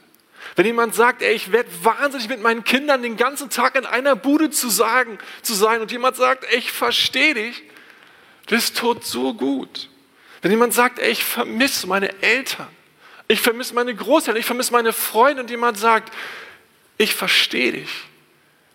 Wenn 0.55 0.65
jemand 0.65 0.93
sagt, 0.95 1.21
ey, 1.21 1.33
ich 1.33 1.51
werde 1.51 1.69
wahnsinnig 1.83 2.27
mit 2.27 2.41
meinen 2.41 2.63
Kindern 2.63 3.01
den 3.01 3.15
ganzen 3.15 3.49
Tag 3.49 3.75
in 3.75 3.85
einer 3.85 4.15
Bude 4.15 4.49
zu, 4.49 4.69
sagen, 4.69 5.17
zu 5.41 5.53
sein 5.53 5.81
und 5.81 5.91
jemand 5.91 6.17
sagt, 6.17 6.45
ey, 6.45 6.57
ich 6.57 6.71
verstehe 6.71 7.33
dich, 7.33 7.63
das 8.47 8.73
tut 8.73 9.05
so 9.05 9.33
gut. 9.33 9.89
Wenn 10.41 10.51
jemand 10.51 10.73
sagt, 10.73 10.99
ey, 10.99 11.11
ich 11.11 11.23
vermisse 11.23 11.87
meine 11.87 12.21
Eltern, 12.21 12.67
ich 13.27 13.39
vermisse 13.39 13.73
meine 13.73 13.95
Großeltern, 13.95 14.39
ich 14.39 14.45
vermisse 14.45 14.73
meine 14.73 14.91
Freunde 14.91 15.43
und 15.43 15.49
jemand 15.49 15.77
sagt, 15.77 16.13
ich 16.97 17.15
verstehe 17.15 17.71
dich, 17.71 17.89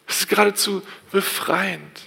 das 0.06 0.20
ist 0.20 0.28
geradezu 0.28 0.82
befreiend. 1.10 2.00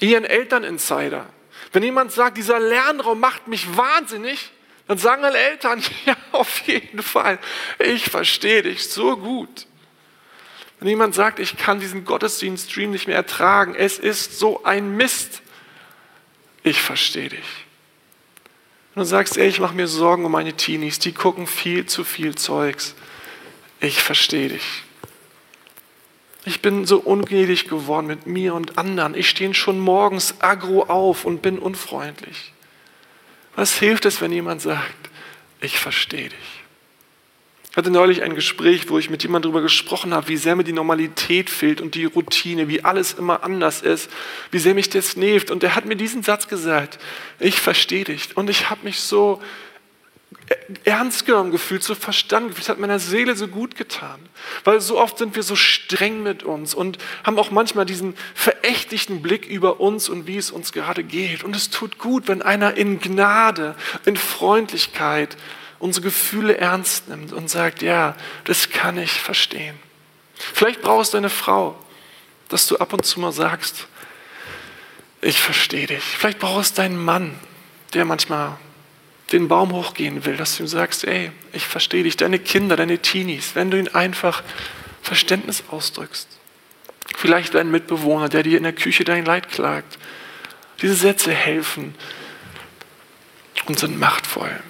Ihr 0.00 0.16
ein 0.16 0.24
Elterninsider. 0.24 1.26
Wenn 1.72 1.82
jemand 1.82 2.12
sagt, 2.12 2.36
dieser 2.36 2.58
Lernraum 2.58 3.20
macht 3.20 3.46
mich 3.46 3.76
wahnsinnig, 3.76 4.50
dann 4.88 4.98
sagen 4.98 5.24
alle 5.24 5.38
Eltern, 5.38 5.82
ja, 6.06 6.16
auf 6.32 6.66
jeden 6.66 7.02
Fall, 7.02 7.38
ich 7.78 8.06
verstehe 8.06 8.62
dich 8.62 8.88
so 8.88 9.16
gut. 9.16 9.66
Wenn 10.80 10.88
jemand 10.88 11.14
sagt, 11.14 11.38
ich 11.38 11.56
kann 11.56 11.80
diesen 11.80 12.04
Gottesdienststream 12.04 12.90
nicht 12.90 13.06
mehr 13.06 13.16
ertragen, 13.16 13.74
es 13.74 13.98
ist 13.98 14.38
so 14.38 14.64
ein 14.64 14.96
Mist, 14.96 15.42
ich 16.62 16.80
verstehe 16.80 17.28
dich. 17.28 17.66
Und 18.94 19.00
du 19.00 19.04
sagst, 19.04 19.36
ey, 19.36 19.48
ich 19.48 19.60
mache 19.60 19.74
mir 19.74 19.86
Sorgen 19.86 20.24
um 20.24 20.32
meine 20.32 20.54
Teenies, 20.54 20.98
die 20.98 21.12
gucken 21.12 21.46
viel 21.46 21.86
zu 21.86 22.04
viel 22.04 22.34
Zeugs. 22.34 22.94
Ich 23.80 24.02
verstehe 24.02 24.48
dich. 24.48 24.82
Ich 26.44 26.62
bin 26.62 26.86
so 26.86 26.98
ungnädig 26.98 27.68
geworden 27.68 28.06
mit 28.06 28.26
mir 28.26 28.54
und 28.54 28.78
anderen. 28.78 29.14
Ich 29.14 29.28
stehe 29.28 29.52
schon 29.54 29.78
morgens 29.78 30.40
aggro 30.40 30.84
auf 30.84 31.24
und 31.24 31.42
bin 31.42 31.58
unfreundlich. 31.58 32.52
Was 33.58 33.76
hilft 33.76 34.04
es, 34.04 34.20
wenn 34.20 34.30
jemand 34.30 34.62
sagt, 34.62 35.10
ich 35.60 35.80
verstehe 35.80 36.28
dich? 36.28 36.62
Ich 37.72 37.76
hatte 37.76 37.90
neulich 37.90 38.22
ein 38.22 38.36
Gespräch, 38.36 38.88
wo 38.88 39.00
ich 39.00 39.10
mit 39.10 39.24
jemandem 39.24 39.50
darüber 39.50 39.62
gesprochen 39.62 40.14
habe, 40.14 40.28
wie 40.28 40.36
sehr 40.36 40.54
mir 40.54 40.62
die 40.62 40.72
Normalität 40.72 41.50
fehlt 41.50 41.80
und 41.80 41.96
die 41.96 42.04
Routine, 42.04 42.68
wie 42.68 42.84
alles 42.84 43.14
immer 43.14 43.42
anders 43.42 43.82
ist, 43.82 44.12
wie 44.52 44.60
sehr 44.60 44.74
mich 44.74 44.90
das 44.90 45.16
nervt. 45.16 45.50
Und 45.50 45.64
er 45.64 45.74
hat 45.74 45.86
mir 45.86 45.96
diesen 45.96 46.22
Satz 46.22 46.46
gesagt, 46.46 47.00
ich 47.40 47.58
verstehe 47.58 48.04
dich. 48.04 48.36
Und 48.36 48.48
ich 48.48 48.70
habe 48.70 48.84
mich 48.84 49.00
so 49.00 49.42
ernst 50.84 51.26
genommen 51.26 51.50
gefühlt, 51.50 51.82
so 51.82 51.94
verstanden 51.94 52.48
gefühlt. 52.48 52.64
Es 52.64 52.68
hat 52.68 52.78
meiner 52.78 52.98
Seele 52.98 53.36
so 53.36 53.48
gut 53.48 53.76
getan. 53.76 54.20
Weil 54.64 54.80
so 54.80 54.98
oft 54.98 55.18
sind 55.18 55.36
wir 55.36 55.42
so 55.42 55.56
streng 55.56 56.22
mit 56.22 56.42
uns 56.42 56.74
und 56.74 56.98
haben 57.24 57.38
auch 57.38 57.50
manchmal 57.50 57.86
diesen 57.86 58.14
verächtlichen 58.34 59.22
Blick 59.22 59.46
über 59.46 59.80
uns 59.80 60.08
und 60.08 60.26
wie 60.26 60.36
es 60.36 60.50
uns 60.50 60.72
gerade 60.72 61.04
geht. 61.04 61.44
Und 61.44 61.56
es 61.56 61.70
tut 61.70 61.98
gut, 61.98 62.28
wenn 62.28 62.42
einer 62.42 62.74
in 62.74 63.00
Gnade, 63.00 63.74
in 64.04 64.16
Freundlichkeit 64.16 65.36
unsere 65.78 66.04
Gefühle 66.04 66.56
ernst 66.58 67.08
nimmt 67.08 67.32
und 67.32 67.48
sagt, 67.48 67.82
ja, 67.82 68.16
das 68.44 68.70
kann 68.70 68.98
ich 68.98 69.12
verstehen. 69.12 69.78
Vielleicht 70.34 70.82
brauchst 70.82 71.14
du 71.14 71.18
eine 71.18 71.30
Frau, 71.30 71.78
dass 72.48 72.66
du 72.66 72.76
ab 72.78 72.92
und 72.92 73.04
zu 73.04 73.20
mal 73.20 73.32
sagst, 73.32 73.86
ich 75.20 75.40
verstehe 75.40 75.86
dich. 75.86 76.02
Vielleicht 76.02 76.38
brauchst 76.38 76.78
du 76.78 76.82
einen 76.82 77.02
Mann, 77.02 77.38
der 77.94 78.04
manchmal 78.04 78.56
den 79.32 79.48
Baum 79.48 79.72
hochgehen 79.72 80.24
will, 80.24 80.36
dass 80.36 80.56
du 80.56 80.62
ihm 80.62 80.68
sagst, 80.68 81.04
ey, 81.04 81.30
ich 81.52 81.66
verstehe 81.66 82.02
dich, 82.02 82.16
deine 82.16 82.38
Kinder, 82.38 82.76
deine 82.76 82.98
Teenies, 82.98 83.54
wenn 83.54 83.70
du 83.70 83.78
ihnen 83.78 83.94
einfach 83.94 84.42
Verständnis 85.02 85.64
ausdrückst. 85.70 86.28
Vielleicht 87.16 87.54
dein 87.54 87.70
Mitbewohner, 87.70 88.28
der 88.28 88.42
dir 88.42 88.56
in 88.56 88.64
der 88.64 88.72
Küche 88.72 89.04
dein 89.04 89.24
Leid 89.24 89.48
klagt. 89.50 89.98
Diese 90.80 90.94
Sätze 90.94 91.32
helfen 91.32 91.94
und 93.66 93.78
sind 93.78 93.98
machtvoll. 93.98 94.60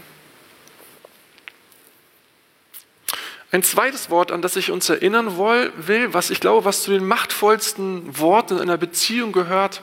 Ein 3.51 3.63
zweites 3.63 4.11
Wort, 4.11 4.31
an 4.31 4.43
das 4.43 4.57
ich 4.57 4.71
uns 4.71 4.89
erinnern 4.91 5.39
will, 5.39 6.13
was 6.13 6.31
ich 6.31 6.41
glaube, 6.41 6.67
was 6.67 6.83
zu 6.83 6.91
den 6.91 7.07
machtvollsten 7.07 8.19
Worten 8.19 8.57
in 8.57 8.63
einer 8.63 8.77
Beziehung 8.77 9.33
gehört, 9.33 9.83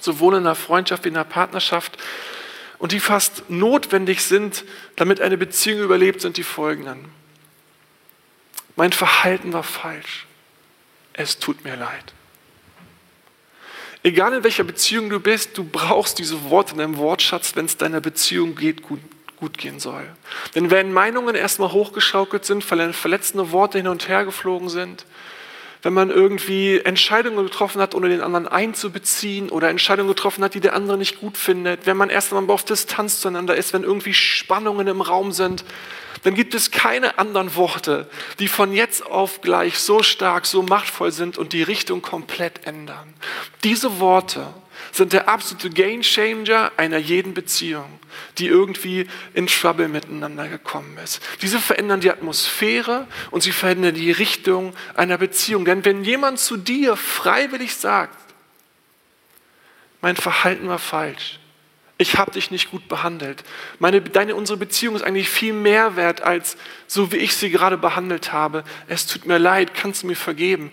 sowohl 0.00 0.34
in 0.34 0.40
einer 0.40 0.54
Freundschaft 0.54 1.04
wie 1.04 1.08
in 1.08 1.16
einer 1.16 1.24
Partnerschaft, 1.24 1.98
und 2.78 2.92
die 2.92 3.00
fast 3.00 3.50
notwendig 3.50 4.22
sind, 4.22 4.64
damit 4.96 5.20
eine 5.20 5.36
Beziehung 5.36 5.80
überlebt, 5.80 6.20
sind 6.20 6.36
die 6.36 6.44
folgenden. 6.44 7.04
Mein 8.76 8.92
Verhalten 8.92 9.52
war 9.52 9.64
falsch. 9.64 10.26
Es 11.12 11.38
tut 11.38 11.64
mir 11.64 11.74
leid. 11.74 12.14
Egal 14.04 14.32
in 14.32 14.44
welcher 14.44 14.62
Beziehung 14.62 15.10
du 15.10 15.18
bist, 15.18 15.58
du 15.58 15.64
brauchst 15.64 16.18
diese 16.20 16.50
Worte 16.50 16.72
in 16.72 16.78
deinem 16.78 16.96
Wortschatz, 16.98 17.56
wenn 17.56 17.64
es 17.64 17.76
deiner 17.76 18.00
Beziehung 18.00 18.54
geht, 18.54 18.82
gut, 18.82 19.00
gut 19.36 19.58
gehen 19.58 19.80
soll. 19.80 20.08
Denn 20.54 20.70
wenn 20.70 20.92
Meinungen 20.92 21.34
erstmal 21.34 21.72
hochgeschaukelt 21.72 22.44
sind, 22.44 22.62
verletzende 22.62 23.50
Worte 23.50 23.78
hin 23.78 23.88
und 23.88 24.08
her 24.08 24.24
geflogen 24.24 24.68
sind, 24.68 25.04
wenn 25.82 25.92
man 25.92 26.10
irgendwie 26.10 26.80
Entscheidungen 26.80 27.44
getroffen 27.44 27.80
hat, 27.80 27.94
ohne 27.94 28.08
den 28.08 28.20
anderen 28.20 28.48
einzubeziehen 28.48 29.48
oder 29.48 29.68
Entscheidungen 29.68 30.08
getroffen 30.08 30.42
hat, 30.42 30.54
die 30.54 30.60
der 30.60 30.74
andere 30.74 30.98
nicht 30.98 31.20
gut 31.20 31.36
findet, 31.36 31.86
wenn 31.86 31.96
man 31.96 32.10
erst 32.10 32.32
einmal 32.32 32.52
auf 32.54 32.64
Distanz 32.64 33.20
zueinander 33.20 33.56
ist, 33.56 33.72
wenn 33.72 33.84
irgendwie 33.84 34.14
Spannungen 34.14 34.86
im 34.86 35.00
Raum 35.00 35.32
sind, 35.32 35.64
dann 36.22 36.34
gibt 36.34 36.54
es 36.54 36.70
keine 36.70 37.18
anderen 37.18 37.54
Worte, 37.54 38.08
die 38.38 38.48
von 38.48 38.72
jetzt 38.72 39.04
auf 39.04 39.40
gleich 39.40 39.78
so 39.78 40.02
stark, 40.02 40.46
so 40.46 40.62
machtvoll 40.62 41.12
sind 41.12 41.38
und 41.38 41.52
die 41.52 41.62
Richtung 41.62 42.02
komplett 42.02 42.66
ändern. 42.66 43.14
Diese 43.64 44.00
Worte 44.00 44.46
sind 44.92 45.12
der 45.12 45.28
absolute 45.28 45.70
Gamechanger 45.70 46.72
einer 46.76 46.98
jeden 46.98 47.34
Beziehung, 47.34 48.00
die 48.38 48.46
irgendwie 48.46 49.06
in 49.34 49.46
Trouble 49.46 49.88
miteinander 49.88 50.48
gekommen 50.48 50.96
ist. 51.02 51.20
Diese 51.42 51.58
verändern 51.58 52.00
die 52.00 52.10
Atmosphäre 52.10 53.06
und 53.30 53.42
sie 53.42 53.52
verändern 53.52 53.94
die 53.94 54.10
Richtung 54.10 54.74
einer 54.94 55.18
Beziehung. 55.18 55.64
Denn 55.64 55.84
wenn 55.84 56.04
jemand 56.04 56.38
zu 56.38 56.56
dir 56.56 56.96
freiwillig 56.96 57.74
sagt, 57.76 58.16
mein 60.00 60.16
Verhalten 60.16 60.68
war 60.68 60.78
falsch, 60.78 61.37
ich 61.98 62.16
habe 62.16 62.30
dich 62.30 62.52
nicht 62.52 62.70
gut 62.70 62.88
behandelt. 62.88 63.42
Meine, 63.80 64.00
deine, 64.00 64.36
unsere 64.36 64.56
Beziehung 64.56 64.94
ist 64.94 65.02
eigentlich 65.02 65.28
viel 65.28 65.52
mehr 65.52 65.96
wert 65.96 66.22
als 66.22 66.56
so, 66.86 67.10
wie 67.10 67.16
ich 67.16 67.34
sie 67.34 67.50
gerade 67.50 67.76
behandelt 67.76 68.32
habe. 68.32 68.62
Es 68.86 69.06
tut 69.06 69.26
mir 69.26 69.38
leid, 69.38 69.74
kannst 69.74 70.04
du 70.04 70.06
mir 70.06 70.16
vergeben? 70.16 70.72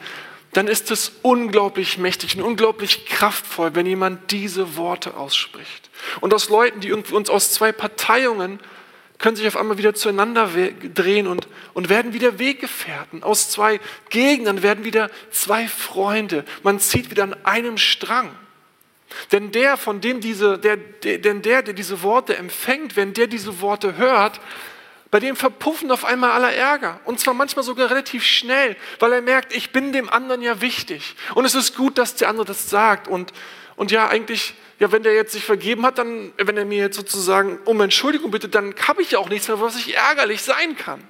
Dann 0.53 0.67
ist 0.67 0.91
es 0.91 1.12
unglaublich 1.24 1.98
mächtig 1.98 2.38
und 2.38 2.44
unglaublich 2.44 3.08
kraftvoll, 3.08 3.74
wenn 3.74 3.88
jemand 3.88 4.32
diese 4.32 4.77
Worte 4.77 5.17
ausspricht. 5.17 5.89
Und 6.22 6.34
aus 6.34 6.48
Leuten, 6.50 6.79
die 6.79 6.94
uns 6.94 7.29
aus 7.29 7.51
zwei 7.51 7.72
Parteiungen 7.72 8.60
können 9.17 9.36
sich 9.36 9.48
auf 9.48 9.58
einmal 9.58 9.77
wieder 9.77 9.96
zueinander 9.96 10.50
drehen 10.94 11.25
und, 11.25 11.48
und 11.74 11.89
werden 11.89 12.13
wieder 12.13 12.38
Weggefährten. 12.38 13.24
Aus 13.24 13.50
zwei 13.50 13.79
Gegnern 14.10 14.62
werden 14.62 14.84
wieder 14.84 15.10
zwei 15.32 15.67
Freunde. 15.67 16.46
Man 16.63 16.79
zieht 16.79 17.10
wieder 17.10 17.24
an 17.24 17.34
einem 17.44 17.77
Strang. 17.77 18.29
Denn 19.31 19.51
der, 19.51 19.77
von 19.77 20.01
dem 20.01 20.22
diese, 20.22 20.57
der, 20.57 20.77
der, 20.77 21.19
denn 21.19 21.41
der, 21.41 21.62
der 21.62 21.74
diese 21.74 22.01
Worte 22.01 22.36
empfängt, 22.38 22.95
wenn 22.95 23.13
der 23.13 23.27
diese 23.27 23.62
Worte 23.62 23.98
hört, 23.98 24.39
bei 25.12 25.19
dem 25.19 25.36
verpuffen 25.36 25.91
auf 25.91 26.03
einmal 26.03 26.31
aller 26.31 26.51
Ärger. 26.51 27.00
Und 27.05 27.19
zwar 27.19 27.34
manchmal 27.34 27.63
sogar 27.63 27.89
relativ 27.89 28.25
schnell, 28.25 28.75
weil 29.00 29.13
er 29.13 29.22
merkt, 29.22 29.55
ich 29.55 29.72
bin 29.72 29.93
dem 29.93 30.10
anderen 30.10 30.41
ja 30.41 30.60
wichtig. 30.60 31.15
Und 31.36 31.45
es 31.45 31.55
ist 31.55 31.75
gut, 31.75 31.98
dass 31.98 32.15
der 32.15 32.27
andere 32.27 32.45
das 32.45 32.69
sagt. 32.69 33.07
Und, 33.07 33.31
und 33.77 33.91
ja, 33.91 34.07
eigentlich, 34.07 34.55
ja, 34.79 34.91
wenn 34.91 35.03
der 35.03 35.13
jetzt 35.13 35.31
sich 35.31 35.45
vergeben 35.45 35.86
hat, 35.86 36.00
dann, 36.00 36.34
wenn 36.38 36.57
er 36.57 36.65
mir 36.65 36.79
jetzt 36.79 36.98
sozusagen 36.98 37.60
um 37.65 37.79
Entschuldigung 37.81 38.31
bittet, 38.31 38.55
dann 38.55 38.75
habe 38.88 39.01
ich 39.01 39.12
ja 39.12 39.19
auch 39.19 39.29
nichts 39.29 39.48
mehr, 39.48 39.62
was 39.62 39.77
ich 39.77 39.95
ärgerlich 39.95 40.41
sein 40.41 40.75
kann. 40.75 41.01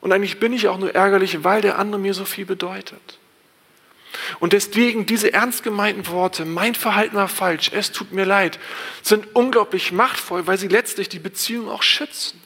Und 0.00 0.12
eigentlich 0.12 0.40
bin 0.40 0.52
ich 0.52 0.68
auch 0.68 0.78
nur 0.78 0.94
ärgerlich, 0.94 1.44
weil 1.44 1.62
der 1.62 1.78
andere 1.78 2.00
mir 2.00 2.14
so 2.14 2.24
viel 2.24 2.46
bedeutet. 2.46 3.18
Und 4.40 4.52
deswegen 4.52 5.06
diese 5.06 5.32
ernst 5.32 5.62
gemeinten 5.62 6.06
Worte, 6.08 6.44
mein 6.44 6.74
Verhalten 6.74 7.16
war 7.16 7.28
falsch, 7.28 7.70
es 7.72 7.92
tut 7.92 8.12
mir 8.12 8.24
leid, 8.24 8.58
sind 9.02 9.34
unglaublich 9.34 9.92
machtvoll, 9.92 10.46
weil 10.46 10.58
sie 10.58 10.68
letztlich 10.68 11.08
die 11.08 11.18
Beziehung 11.18 11.68
auch 11.68 11.82
schützen. 11.82 12.40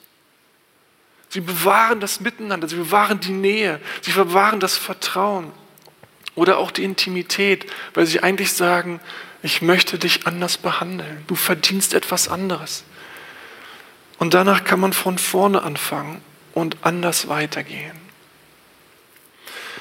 Sie 1.29 1.41
bewahren 1.41 2.01
das 2.01 2.21
Miteinander, 2.21 2.69
sie 2.69 2.77
bewahren 2.77 3.21
die 3.21 3.33
Nähe, 3.33 3.81
sie 4.01 4.11
bewahren 4.11 4.59
das 4.59 4.77
Vertrauen 4.77 5.53
oder 6.35 6.59
auch 6.59 6.71
die 6.71 6.85
Intimität, 6.85 7.67
weil 7.95 8.07
sie 8.07 8.21
eigentlich 8.21 8.53
sagen, 8.53 9.01
ich 9.43 9.63
möchte 9.63 9.99
dich 9.99 10.27
anders 10.27 10.59
behandeln, 10.59 11.25
du 11.29 11.35
verdienst 11.35 11.95
etwas 11.95 12.29
anderes. 12.29 12.85
Und 14.19 14.35
danach 14.35 14.65
kann 14.65 14.81
man 14.81 14.93
von 14.93 15.19
vorne 15.19 15.63
anfangen 15.63 16.21
und 16.53 16.79
anders 16.83 17.29
weitergehen. 17.29 18.00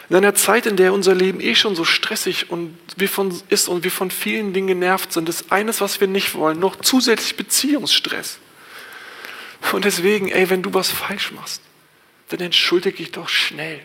In 0.10 0.16
einer 0.16 0.34
Zeit, 0.34 0.66
in 0.66 0.76
der 0.76 0.94
unser 0.94 1.14
Leben 1.14 1.40
eh 1.40 1.54
schon 1.54 1.76
so 1.76 1.86
stressig 1.86 2.50
und 2.50 2.78
wir 2.96 3.08
von, 3.08 3.40
ist 3.50 3.68
und 3.68 3.84
wir 3.84 3.92
von 3.92 4.10
vielen 4.10 4.54
Dingen 4.54 4.68
genervt 4.68 5.14
sind, 5.14 5.30
ist 5.30 5.52
eines, 5.52 5.82
was 5.82 6.02
wir 6.02 6.08
nicht 6.08 6.34
wollen, 6.34 6.60
noch 6.60 6.78
zusätzlich 6.78 7.36
Beziehungsstress. 7.38 8.40
Und 9.72 9.86
deswegen, 9.86 10.30
ey, 10.30 10.50
wenn 10.50 10.64
du 10.64 10.74
was 10.74 10.90
falsch 10.90 11.32
machst, 11.32 11.62
dann 12.30 12.40
entschuldige 12.40 12.98
dich 12.98 13.12
doch 13.12 13.30
schnell. 13.30 13.82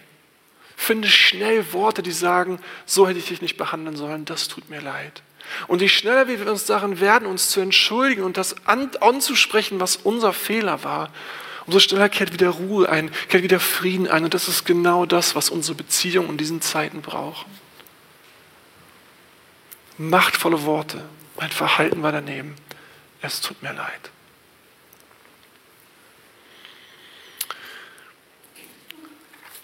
Finde 0.76 1.08
schnell 1.08 1.72
Worte, 1.72 2.02
die 2.02 2.12
sagen, 2.12 2.58
so 2.86 3.06
hätte 3.06 3.18
ich 3.18 3.28
dich 3.28 3.42
nicht 3.42 3.56
behandeln 3.56 3.96
sollen, 3.96 4.24
das 4.24 4.48
tut 4.48 4.70
mir 4.70 4.80
leid. 4.80 5.22
Und 5.66 5.82
je 5.82 5.88
schneller 5.88 6.26
wir 6.26 6.50
uns 6.50 6.64
darin 6.64 7.00
werden, 7.00 7.26
uns 7.26 7.50
zu 7.50 7.60
entschuldigen 7.60 8.22
und 8.22 8.38
das 8.38 8.66
an, 8.66 8.90
anzusprechen, 9.00 9.78
was 9.78 9.96
unser 9.96 10.32
Fehler 10.32 10.84
war, 10.84 11.10
Umso 11.66 11.80
schneller 11.80 12.08
kehrt 12.08 12.32
wieder 12.32 12.50
Ruhe 12.50 12.88
ein, 12.88 13.10
kehrt 13.28 13.42
wieder 13.42 13.60
Frieden 13.60 14.08
ein. 14.08 14.24
Und 14.24 14.34
das 14.34 14.48
ist 14.48 14.64
genau 14.64 15.06
das, 15.06 15.34
was 15.34 15.50
unsere 15.50 15.76
Beziehung 15.76 16.28
in 16.28 16.36
diesen 16.36 16.60
Zeiten 16.60 17.00
brauchen. 17.00 17.50
Machtvolle 19.96 20.64
Worte. 20.64 21.04
Mein 21.36 21.50
Verhalten 21.50 22.02
war 22.02 22.12
daneben. 22.12 22.54
Es 23.22 23.40
tut 23.40 23.62
mir 23.62 23.72
leid. 23.72 24.10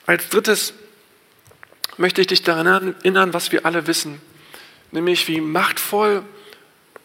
Als 0.07 0.29
drittes 0.29 0.75
möchte 1.97 2.21
ich 2.21 2.27
dich 2.27 2.43
daran 2.43 2.67
erinnern, 2.67 3.33
was 3.35 3.53
wir 3.53 3.67
alle 3.67 3.87
wissen, 3.87 4.21
nämlich 4.91 5.29
wie 5.29 5.41
machtvoll 5.41 6.25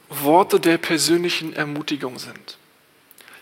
Worte 0.09 0.59
der 0.59 0.77
persönlichen 0.77 1.53
Ermutigung 1.53 2.17
sind. 2.17 2.57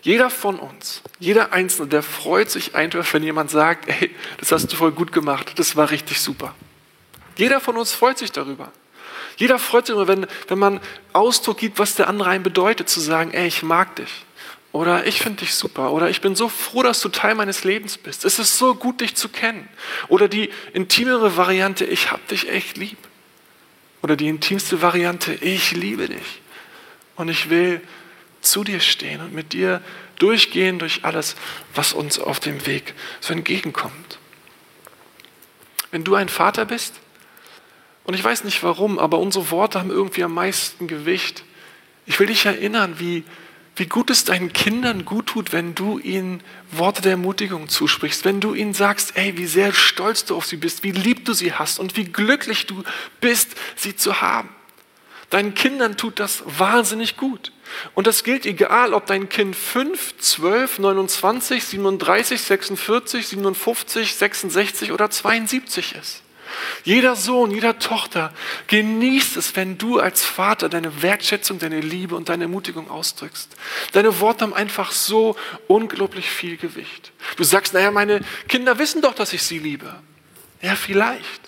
Jeder 0.04 0.28
von 0.28 0.58
uns, 0.58 1.00
jeder 1.18 1.54
Einzelne, 1.54 1.88
der 1.88 2.02
freut 2.02 2.50
sich 2.50 2.74
einfach, 2.74 3.10
wenn 3.14 3.22
jemand 3.22 3.50
sagt, 3.50 3.88
ey, 3.88 4.14
das 4.38 4.52
hast 4.52 4.70
du 4.70 4.76
voll 4.76 4.92
gut 4.92 5.12
gemacht, 5.12 5.58
das 5.58 5.76
war 5.76 5.90
richtig 5.90 6.20
super. 6.20 6.54
Jeder 7.36 7.58
von 7.58 7.78
uns 7.78 7.92
freut 7.92 8.18
sich 8.18 8.30
darüber. 8.30 8.70
Jeder 9.38 9.58
freut 9.58 9.86
sich 9.86 9.96
darüber, 9.96 10.12
wenn, 10.12 10.26
wenn 10.48 10.58
man 10.58 10.80
Ausdruck 11.14 11.56
gibt, 11.56 11.78
was 11.78 11.94
der 11.94 12.08
andere 12.08 12.28
einem 12.28 12.44
bedeutet, 12.44 12.90
zu 12.90 13.00
sagen, 13.00 13.32
ey, 13.32 13.46
ich 13.46 13.62
mag 13.62 13.96
dich. 13.96 14.26
Oder 14.72 15.06
ich 15.06 15.20
finde 15.20 15.38
dich 15.38 15.54
super. 15.54 15.90
Oder 15.90 16.10
ich 16.10 16.20
bin 16.20 16.36
so 16.36 16.50
froh, 16.50 16.82
dass 16.82 17.00
du 17.00 17.08
Teil 17.08 17.34
meines 17.34 17.64
Lebens 17.64 17.96
bist. 17.96 18.26
Es 18.26 18.38
ist 18.38 18.58
so 18.58 18.74
gut, 18.74 19.00
dich 19.00 19.14
zu 19.14 19.30
kennen. 19.30 19.68
Oder 20.08 20.28
die 20.28 20.50
intimere 20.74 21.38
Variante, 21.38 21.86
ich 21.86 22.10
hab 22.10 22.26
dich 22.28 22.50
echt 22.50 22.76
lieb. 22.76 22.98
Oder 24.02 24.16
die 24.16 24.28
intimste 24.28 24.82
Variante, 24.82 25.32
ich 25.32 25.72
liebe 25.72 26.08
dich. 26.08 26.42
Und 27.16 27.30
ich 27.30 27.48
will 27.48 27.80
zu 28.44 28.64
dir 28.64 28.80
stehen 28.80 29.20
und 29.20 29.32
mit 29.32 29.52
dir 29.52 29.82
durchgehen 30.18 30.78
durch 30.78 31.04
alles, 31.04 31.36
was 31.74 31.92
uns 31.92 32.18
auf 32.18 32.40
dem 32.40 32.66
Weg 32.66 32.94
so 33.20 33.32
entgegenkommt. 33.32 34.18
Wenn 35.90 36.04
du 36.04 36.14
ein 36.14 36.28
Vater 36.28 36.64
bist, 36.64 37.00
und 38.04 38.14
ich 38.14 38.22
weiß 38.22 38.44
nicht 38.44 38.62
warum, 38.62 38.98
aber 38.98 39.18
unsere 39.18 39.50
Worte 39.50 39.80
haben 39.80 39.90
irgendwie 39.90 40.24
am 40.24 40.34
meisten 40.34 40.86
Gewicht. 40.86 41.42
Ich 42.06 42.20
will 42.20 42.26
dich 42.26 42.44
erinnern, 42.44 42.96
wie, 42.98 43.24
wie 43.76 43.86
gut 43.86 44.10
es 44.10 44.24
deinen 44.24 44.52
Kindern 44.52 45.06
gut 45.06 45.28
tut, 45.28 45.52
wenn 45.52 45.74
du 45.74 45.98
ihnen 45.98 46.42
Worte 46.70 47.00
der 47.00 47.12
Ermutigung 47.12 47.68
zusprichst, 47.68 48.26
wenn 48.26 48.40
du 48.40 48.52
ihnen 48.54 48.74
sagst, 48.74 49.16
ey, 49.16 49.38
wie 49.38 49.46
sehr 49.46 49.72
stolz 49.72 50.26
du 50.26 50.36
auf 50.36 50.44
sie 50.44 50.58
bist, 50.58 50.82
wie 50.82 50.92
lieb 50.92 51.24
du 51.24 51.32
sie 51.32 51.54
hast 51.54 51.78
und 51.78 51.96
wie 51.96 52.04
glücklich 52.04 52.66
du 52.66 52.84
bist, 53.22 53.56
sie 53.74 53.96
zu 53.96 54.20
haben. 54.20 54.53
Deinen 55.34 55.54
Kindern 55.54 55.96
tut 55.96 56.20
das 56.20 56.44
wahnsinnig 56.46 57.16
gut. 57.16 57.50
Und 57.94 58.06
das 58.06 58.22
gilt 58.22 58.46
egal, 58.46 58.94
ob 58.94 59.06
dein 59.06 59.28
Kind 59.28 59.56
5, 59.56 60.16
12, 60.18 60.78
29, 60.78 61.64
37, 61.64 62.40
46, 62.40 63.26
57, 63.26 64.14
66 64.14 64.92
oder 64.92 65.10
72 65.10 65.96
ist. 65.96 66.22
Jeder 66.84 67.16
Sohn, 67.16 67.50
jeder 67.50 67.80
Tochter 67.80 68.32
genießt 68.68 69.36
es, 69.36 69.56
wenn 69.56 69.76
du 69.76 69.98
als 69.98 70.22
Vater 70.22 70.68
deine 70.68 71.02
Wertschätzung, 71.02 71.58
deine 71.58 71.80
Liebe 71.80 72.14
und 72.14 72.28
deine 72.28 72.44
Ermutigung 72.44 72.88
ausdrückst. 72.88 73.56
Deine 73.90 74.20
Worte 74.20 74.44
haben 74.44 74.54
einfach 74.54 74.92
so 74.92 75.34
unglaublich 75.66 76.30
viel 76.30 76.56
Gewicht. 76.56 77.10
Du 77.36 77.42
sagst, 77.42 77.74
naja, 77.74 77.90
meine 77.90 78.20
Kinder 78.46 78.78
wissen 78.78 79.02
doch, 79.02 79.16
dass 79.16 79.32
ich 79.32 79.42
sie 79.42 79.58
liebe. 79.58 79.96
Ja, 80.62 80.76
vielleicht. 80.76 81.43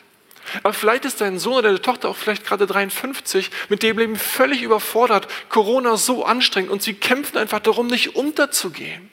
Aber 0.62 0.72
vielleicht 0.72 1.04
ist 1.04 1.20
dein 1.20 1.38
Sohn 1.38 1.54
oder 1.54 1.68
deine 1.68 1.82
Tochter 1.82 2.08
auch 2.08 2.16
vielleicht 2.16 2.46
gerade 2.46 2.66
53, 2.66 3.50
mit 3.68 3.82
dem 3.82 3.98
Leben 3.98 4.16
völlig 4.16 4.62
überfordert, 4.62 5.28
Corona 5.48 5.96
so 5.96 6.24
anstrengend 6.24 6.70
und 6.70 6.82
sie 6.82 6.94
kämpfen 6.94 7.38
einfach 7.38 7.60
darum, 7.60 7.86
nicht 7.86 8.16
unterzugehen. 8.16 9.10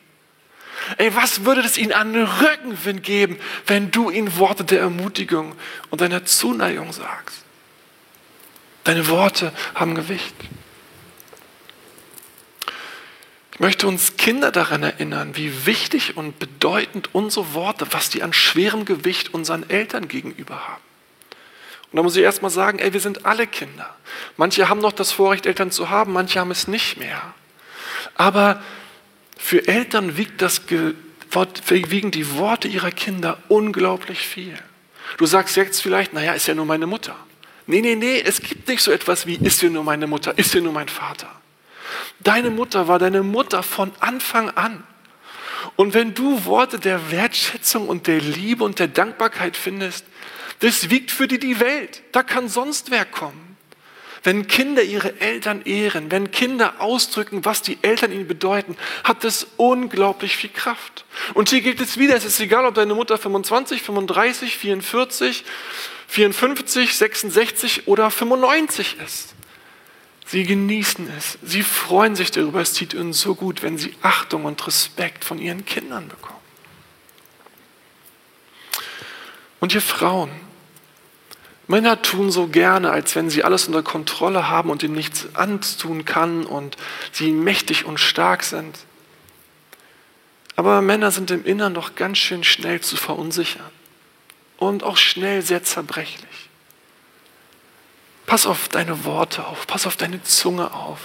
Ey, 0.97 1.15
was 1.15 1.45
würde 1.45 1.61
es 1.61 1.77
ihnen 1.77 1.93
an 1.93 2.15
Rückenwind 2.15 3.03
geben, 3.03 3.37
wenn 3.67 3.91
du 3.91 4.09
ihnen 4.09 4.37
Worte 4.37 4.63
der 4.63 4.81
Ermutigung 4.81 5.55
und 5.89 6.01
deiner 6.01 6.25
Zuneigung 6.25 6.91
sagst? 6.91 7.43
Deine 8.83 9.07
Worte 9.07 9.53
haben 9.75 9.95
Gewicht. 9.95 10.35
Ich 13.53 13.59
möchte 13.59 13.87
uns 13.87 14.17
Kinder 14.17 14.51
daran 14.51 14.83
erinnern, 14.83 15.37
wie 15.37 15.65
wichtig 15.65 16.17
und 16.17 16.39
bedeutend 16.39 17.13
unsere 17.13 17.53
Worte, 17.53 17.87
was 17.91 18.09
die 18.09 18.23
an 18.23 18.33
schwerem 18.33 18.83
Gewicht 18.83 19.33
unseren 19.33 19.69
Eltern 19.69 20.07
gegenüber 20.07 20.67
haben. 20.67 20.82
Und 21.93 21.97
da 21.97 22.03
muss 22.03 22.15
ich 22.15 22.23
erstmal 22.23 22.49
sagen, 22.49 22.79
ey, 22.79 22.91
wir 22.91 22.99
sind 22.99 23.27
alle 23.27 23.45
Kinder. 23.45 23.87
Manche 24.35 24.67
haben 24.67 24.79
noch 24.79 24.93
das 24.93 25.11
Vorrecht, 25.11 25.45
Eltern 25.45 25.69
zu 25.69 25.91
haben, 25.91 26.11
manche 26.11 26.39
haben 26.39 26.49
es 26.49 26.67
nicht 26.67 26.97
mehr. 26.97 27.21
Aber 28.15 28.63
für 29.37 29.67
Eltern 29.67 30.17
wiegt 30.17 30.41
das, 30.41 30.63
wiegen 30.67 32.09
die 32.09 32.35
Worte 32.35 32.67
ihrer 32.67 32.89
Kinder 32.89 33.37
unglaublich 33.47 34.21
viel. 34.21 34.57
Du 35.17 35.27
sagst 35.27 35.55
jetzt 35.55 35.83
vielleicht, 35.83 36.13
naja, 36.13 36.33
ist 36.33 36.47
ja 36.47 36.55
nur 36.55 36.65
meine 36.65 36.87
Mutter. 36.87 37.15
Nee, 37.67 37.81
nee, 37.81 37.93
nee, 37.93 38.19
es 38.19 38.41
gibt 38.41 38.67
nicht 38.67 38.81
so 38.81 38.91
etwas 38.91 39.27
wie, 39.27 39.35
ist 39.35 39.61
ja 39.61 39.69
nur 39.69 39.83
meine 39.83 40.07
Mutter, 40.07 40.35
ist 40.35 40.51
ja 40.55 40.61
nur 40.61 40.73
mein 40.73 40.89
Vater. 40.89 41.29
Deine 42.21 42.49
Mutter 42.49 42.87
war 42.87 42.97
deine 42.97 43.21
Mutter 43.21 43.61
von 43.61 43.91
Anfang 43.99 44.49
an. 44.49 44.83
Und 45.75 45.93
wenn 45.93 46.15
du 46.15 46.43
Worte 46.45 46.79
der 46.79 47.11
Wertschätzung 47.11 47.87
und 47.87 48.07
der 48.07 48.19
Liebe 48.19 48.63
und 48.63 48.79
der 48.79 48.87
Dankbarkeit 48.87 49.55
findest, 49.55 50.05
das 50.59 50.89
wiegt 50.89 51.11
für 51.11 51.27
dir 51.27 51.39
die 51.39 51.59
Welt. 51.59 52.01
Da 52.11 52.23
kann 52.23 52.47
sonst 52.47 52.91
wer 52.91 53.05
kommen. 53.05 53.53
Wenn 54.23 54.47
Kinder 54.47 54.81
ihre 54.81 55.19
Eltern 55.19 55.63
ehren, 55.65 56.09
wenn 56.09 56.31
Kinder 56.31 56.79
ausdrücken, 56.79 57.43
was 57.43 57.61
die 57.61 57.77
Eltern 57.81 58.13
ihnen 58.13 58.27
bedeuten, 58.27 58.77
hat 59.03 59.25
das 59.25 59.47
unglaublich 59.57 60.37
viel 60.37 60.49
Kraft. 60.49 61.03
Und 61.33 61.49
hier 61.49 61.59
gilt 61.59 61.81
es 61.81 61.97
wieder, 61.97 62.15
es 62.15 62.23
ist 62.23 62.39
egal, 62.39 62.65
ob 62.65 62.75
deine 62.75 62.95
Mutter 62.95 63.17
25, 63.17 63.81
35, 63.81 64.57
44, 64.57 65.43
54, 66.07 66.95
66 66.95 67.87
oder 67.87 68.09
95 68.09 68.97
ist. 69.05 69.33
Sie 70.25 70.45
genießen 70.45 71.11
es, 71.17 71.37
sie 71.43 71.63
freuen 71.63 72.15
sich 72.15 72.31
darüber, 72.31 72.61
es 72.61 72.73
tut 72.73 72.93
ihnen 72.93 73.11
so 73.11 73.35
gut, 73.35 73.61
wenn 73.61 73.77
sie 73.77 73.93
Achtung 74.01 74.45
und 74.45 74.65
Respekt 74.65 75.25
von 75.25 75.37
ihren 75.37 75.65
Kindern 75.65 76.07
bekommen. 76.07 76.42
Und 79.63 79.73
ihr 79.73 79.81
Frauen, 79.81 80.29
Männer 81.67 82.01
tun 82.01 82.31
so 82.31 82.47
gerne, 82.47 82.91
als 82.91 83.15
wenn 83.15 83.29
sie 83.29 83.45
alles 83.45 83.65
unter 83.65 83.81
Kontrolle 83.81 84.49
haben 84.49 84.69
und 84.69 84.83
ihnen 84.83 84.93
nichts 84.93 85.33
antun 85.35 86.03
kann 86.03 86.45
und 86.45 86.75
sie 87.13 87.31
mächtig 87.31 87.85
und 87.85 87.97
stark 87.97 88.43
sind. 88.43 88.77
Aber 90.57 90.81
Männer 90.81 91.11
sind 91.11 91.31
im 91.31 91.45
Innern 91.45 91.73
doch 91.73 91.95
ganz 91.95 92.17
schön 92.17 92.43
schnell 92.43 92.81
zu 92.81 92.97
verunsichern 92.97 93.71
und 94.57 94.83
auch 94.83 94.97
schnell 94.97 95.41
sehr 95.41 95.63
zerbrechlich. 95.63 96.49
Pass 98.25 98.45
auf 98.45 98.67
deine 98.67 99.05
Worte 99.05 99.47
auf, 99.47 99.65
pass 99.65 99.87
auf 99.87 99.95
deine 99.95 100.21
Zunge 100.23 100.73
auf. 100.73 100.99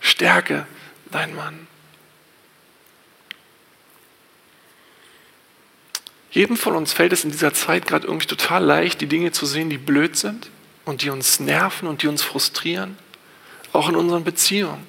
Stärke 0.00 0.66
dein 1.10 1.34
Mann. 1.34 1.65
Jedem 6.36 6.58
von 6.58 6.76
uns 6.76 6.92
fällt 6.92 7.14
es 7.14 7.24
in 7.24 7.30
dieser 7.30 7.54
Zeit 7.54 7.86
gerade 7.86 8.06
irgendwie 8.06 8.26
total 8.26 8.62
leicht, 8.62 9.00
die 9.00 9.06
Dinge 9.06 9.32
zu 9.32 9.46
sehen, 9.46 9.70
die 9.70 9.78
blöd 9.78 10.16
sind 10.16 10.50
und 10.84 11.00
die 11.00 11.08
uns 11.08 11.40
nerven 11.40 11.88
und 11.88 12.02
die 12.02 12.08
uns 12.08 12.22
frustrieren, 12.22 12.98
auch 13.72 13.88
in 13.88 13.96
unseren 13.96 14.22
Beziehungen. 14.22 14.86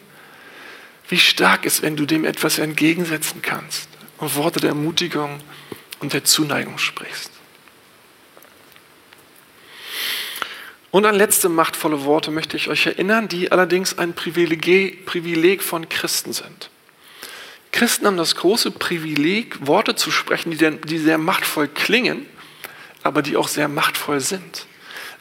Wie 1.07 1.17
stark 1.17 1.65
ist, 1.65 1.81
wenn 1.83 1.95
du 1.95 2.05
dem 2.05 2.25
etwas 2.25 2.59
entgegensetzen 2.59 3.41
kannst 3.41 3.87
und 4.17 4.35
Worte 4.35 4.59
der 4.59 4.71
Ermutigung 4.71 5.39
und 6.01 6.11
der 6.11 6.25
Zuneigung 6.25 6.77
sprichst. 6.79 7.31
Und 10.91 11.05
an 11.05 11.15
letzte 11.15 11.47
machtvolle 11.47 12.03
Worte 12.03 12.29
möchte 12.29 12.57
ich 12.57 12.67
euch 12.67 12.87
erinnern, 12.87 13.29
die 13.29 13.53
allerdings 13.53 13.97
ein 13.97 14.15
Privileg, 14.15 15.05
Privileg 15.05 15.63
von 15.63 15.87
Christen 15.87 16.33
sind. 16.33 16.69
Christen 17.77 18.07
haben 18.07 18.17
das 18.17 18.35
große 18.35 18.71
Privileg, 18.71 19.67
Worte 19.67 19.93
zu 19.93 20.09
sprechen, 20.09 20.49
die, 20.49 20.97
sehr 20.97 21.19
machtvoll 21.19 21.67
klingen, 21.67 22.25
aber 23.03 23.21
die 23.21 23.37
auch 23.37 23.47
sehr 23.47 23.67
machtvoll 23.67 24.19
sind. 24.19 24.65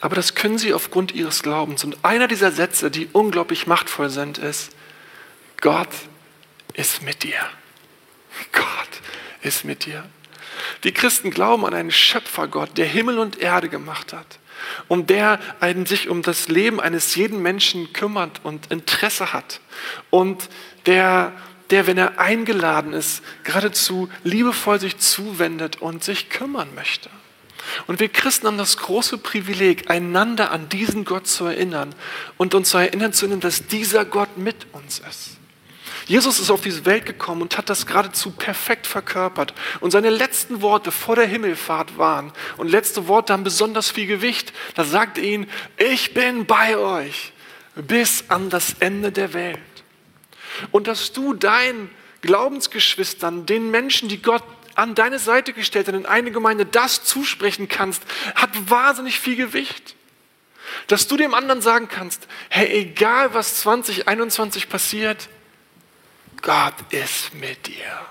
Aber 0.01 0.15
das 0.15 0.33
können 0.33 0.57
sie 0.57 0.73
aufgrund 0.73 1.13
ihres 1.13 1.43
Glaubens. 1.43 1.83
Und 1.83 2.03
einer 2.03 2.27
dieser 2.27 2.51
Sätze, 2.51 2.89
die 2.89 3.09
unglaublich 3.13 3.67
machtvoll 3.67 4.09
sind, 4.09 4.39
ist, 4.39 4.71
Gott 5.61 5.89
ist 6.73 7.03
mit 7.03 7.21
dir. 7.21 7.37
Gott 8.51 8.63
ist 9.43 9.63
mit 9.63 9.85
dir. 9.85 10.03
Die 10.83 10.93
Christen 10.93 11.29
glauben 11.29 11.63
an 11.63 11.75
einen 11.75 11.91
Schöpfergott, 11.91 12.75
der 12.75 12.87
Himmel 12.87 13.19
und 13.19 13.37
Erde 13.37 13.69
gemacht 13.69 14.13
hat 14.13 14.39
und 14.87 15.11
der 15.11 15.39
einen 15.59 15.85
sich 15.85 16.09
um 16.09 16.23
das 16.23 16.47
Leben 16.47 16.79
eines 16.79 17.13
jeden 17.13 17.39
Menschen 17.43 17.93
kümmert 17.93 18.41
und 18.41 18.71
Interesse 18.71 19.31
hat 19.31 19.61
und 20.09 20.49
der, 20.87 21.33
der, 21.69 21.87
wenn 21.87 21.97
er 21.97 22.19
eingeladen 22.19 22.93
ist, 22.93 23.21
geradezu 23.43 24.09
liebevoll 24.23 24.79
sich 24.79 24.97
zuwendet 24.97 25.81
und 25.81 26.03
sich 26.03 26.29
kümmern 26.29 26.73
möchte. 26.75 27.09
Und 27.85 27.99
wir 27.99 28.09
Christen 28.09 28.47
haben 28.47 28.57
das 28.57 28.77
große 28.77 29.17
Privileg, 29.17 29.89
einander 29.89 30.51
an 30.51 30.69
diesen 30.69 31.05
Gott 31.05 31.27
zu 31.27 31.45
erinnern 31.45 31.93
und 32.37 32.55
uns 32.55 32.69
zu 32.69 32.77
erinnern 32.77 33.13
zu 33.13 33.25
erinnern, 33.25 33.41
dass 33.41 33.67
dieser 33.67 34.05
Gott 34.05 34.37
mit 34.37 34.67
uns 34.73 34.99
ist. 34.99 35.37
Jesus 36.05 36.39
ist 36.39 36.49
auf 36.49 36.61
diese 36.61 36.85
Welt 36.85 37.05
gekommen 37.05 37.41
und 37.41 37.57
hat 37.57 37.69
das 37.69 37.85
geradezu 37.85 38.31
perfekt 38.31 38.87
verkörpert. 38.87 39.53
Und 39.81 39.91
seine 39.91 40.09
letzten 40.09 40.61
Worte 40.61 40.91
vor 40.91 41.17
der 41.17 41.27
Himmelfahrt 41.27 41.97
waren, 41.97 42.31
und 42.55 42.71
letzte 42.71 43.09
Worte 43.09 43.33
haben 43.33 43.43
besonders 43.43 43.91
viel 43.91 44.07
Gewicht, 44.07 44.53
da 44.75 44.85
sagt 44.85 45.17
er 45.17 45.25
ihnen, 45.25 45.49
ich 45.75 46.13
bin 46.13 46.45
bei 46.45 46.77
euch 46.77 47.33
bis 47.75 48.23
an 48.29 48.49
das 48.49 48.75
Ende 48.79 49.11
der 49.11 49.33
Welt. 49.33 49.59
Und 50.71 50.87
dass 50.87 51.13
du 51.13 51.33
deinen 51.33 51.89
Glaubensgeschwistern, 52.21 53.45
den 53.45 53.71
Menschen, 53.71 54.09
die 54.09 54.21
Gott 54.21 54.43
an 54.75 54.95
deine 54.95 55.19
Seite 55.19 55.53
gestellt 55.53 55.87
hat, 55.87 55.95
in 55.95 56.05
eine 56.05 56.31
Gemeinde 56.31 56.65
das 56.65 57.03
zusprechen 57.03 57.67
kannst, 57.67 58.03
hat 58.35 58.69
wahnsinnig 58.69 59.19
viel 59.19 59.35
Gewicht. 59.35 59.95
Dass 60.87 61.07
du 61.07 61.17
dem 61.17 61.33
anderen 61.33 61.61
sagen 61.61 61.87
kannst, 61.87 62.27
hey, 62.49 62.67
egal 62.67 63.33
was 63.33 63.61
2021 63.61 64.69
passiert, 64.69 65.29
Gott 66.41 66.75
ist 66.91 67.33
mit 67.33 67.67
dir. 67.67 68.05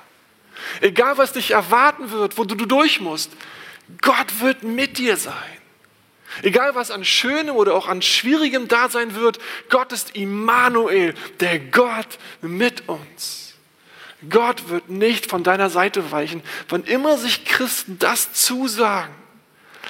Egal, 0.81 1.17
was 1.19 1.33
dich 1.33 1.53
erwarten 1.53 2.11
wird, 2.11 2.39
wo 2.39 2.45
du 2.45 2.55
durch 2.55 3.01
musst, 3.01 3.31
Gott 4.01 4.41
wird 4.41 4.63
mit 4.63 4.99
dir 4.99 5.17
sein. 5.17 5.35
Egal, 6.43 6.75
was 6.75 6.91
an 6.91 7.05
Schönem 7.05 7.57
oder 7.57 7.75
auch 7.75 7.89
an 7.89 8.03
Schwierigem 8.03 8.69
da 8.69 8.89
sein 8.89 9.15
wird, 9.15 9.39
Gott 9.69 9.93
ist 9.93 10.17
Immanuel, 10.17 11.15
der 11.41 11.59
Gott 11.59 12.19
mit 12.41 12.89
uns. 12.89 13.55
Gott 14.29 14.69
wird 14.69 14.89
nicht 14.89 15.27
von 15.27 15.43
deiner 15.43 15.71
Seite 15.71 16.11
weichen, 16.11 16.43
wann 16.69 16.85
immer 16.85 17.19
sich 17.19 17.45
Christen 17.45 17.99
das 17.99 18.33
zusagen 18.33 19.15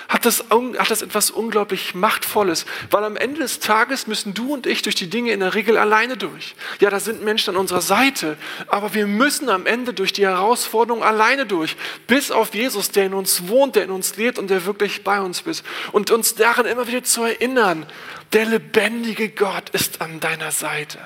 hat 0.09 0.25
das, 0.25 0.45
hat 0.51 0.90
das 0.90 1.03
etwas 1.03 1.31
unglaublich 1.31 1.95
Machtvolles, 1.95 2.64
weil 2.90 3.05
am 3.05 3.16
Ende 3.16 3.40
des 3.40 3.59
Tages 3.59 4.07
müssen 4.07 4.35
du 4.35 4.55
und 4.55 4.66
ich 4.66 4.83
durch 4.83 4.95
die 4.95 5.11
Dinge 5.11 5.33
in 5.33 5.40
der 5.40 5.55
Regel 5.55 5.77
alleine 5.77 6.16
durch. 6.16 6.55
Ja, 6.81 6.90
da 6.90 7.01
sind 7.01 7.23
Menschen 7.23 7.51
an 7.51 7.57
unserer 7.57 7.81
Seite, 7.81 8.37
aber 8.69 8.95
wir 8.95 9.07
müssen 9.07 9.49
am 9.49 9.66
Ende 9.66 9.92
durch 9.92 10.12
die 10.12 10.27
Herausforderung 10.27 11.03
alleine 11.03 11.47
durch, 11.47 11.77
bis 12.07 12.31
auf 12.31 12.55
Jesus, 12.55 12.90
der 12.90 13.07
in 13.07 13.14
uns 13.14 13.49
wohnt, 13.49 13.77
der 13.77 13.85
in 13.85 13.90
uns 13.90 14.16
lebt 14.16 14.38
und 14.38 14.49
der 14.49 14.64
wirklich 14.64 15.03
bei 15.03 15.21
uns 15.21 15.40
ist. 15.40 15.64
Und 15.92 16.11
uns 16.11 16.35
daran 16.35 16.66
immer 16.66 16.87
wieder 16.87 17.03
zu 17.03 17.23
erinnern, 17.23 17.87
der 18.33 18.47
lebendige 18.47 19.29
Gott 19.29 19.71
ist 19.71 20.01
an 20.01 20.21
deiner 20.21 20.51
Seite 20.51 20.99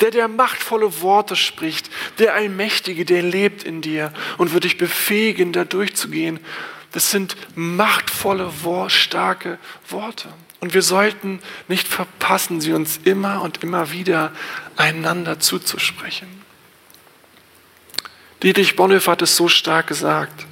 der 0.00 0.12
der 0.12 0.28
machtvolle 0.28 1.00
Worte 1.00 1.34
spricht, 1.34 1.90
der 2.18 2.34
Allmächtige, 2.34 3.04
der 3.04 3.22
lebt 3.22 3.64
in 3.64 3.80
dir 3.80 4.12
und 4.38 4.52
wird 4.52 4.62
dich 4.62 4.78
befähigen, 4.78 5.52
da 5.52 5.64
durchzugehen 5.64 6.38
das 6.92 7.10
sind 7.10 7.36
machtvolle, 7.56 8.52
starke 8.88 9.58
Worte. 9.88 10.28
Und 10.60 10.74
wir 10.74 10.82
sollten 10.82 11.40
nicht 11.66 11.88
verpassen, 11.88 12.60
sie 12.60 12.72
uns 12.72 12.98
immer 13.04 13.42
und 13.42 13.62
immer 13.62 13.90
wieder 13.90 14.32
einander 14.76 15.40
zuzusprechen. 15.40 16.28
Dietrich 18.42 18.76
Bonhoeffer 18.76 19.12
hat 19.12 19.22
es 19.22 19.36
so 19.36 19.48
stark 19.48 19.86
gesagt, 19.86 20.46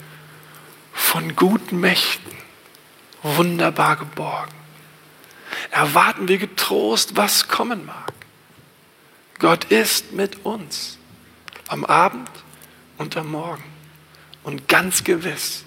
von 0.92 1.36
guten 1.36 1.78
Mächten 1.80 2.32
wunderbar 3.22 3.96
geborgen. 3.96 4.54
Erwarten 5.70 6.28
wir 6.28 6.38
getrost, 6.38 7.16
was 7.16 7.48
kommen 7.48 7.86
mag. 7.86 8.12
Gott 9.38 9.64
ist 9.66 10.12
mit 10.12 10.44
uns 10.44 10.98
am 11.68 11.84
Abend 11.84 12.30
und 12.98 13.16
am 13.16 13.30
Morgen 13.30 13.64
und 14.42 14.68
ganz 14.68 15.04
gewiss 15.04 15.64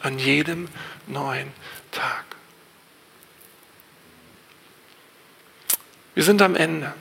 an 0.00 0.18
jedem 0.18 0.68
neuen 1.06 1.52
Tag. 1.90 2.24
Wir 6.14 6.24
sind 6.24 6.42
am 6.42 6.56
Ende. 6.56 6.92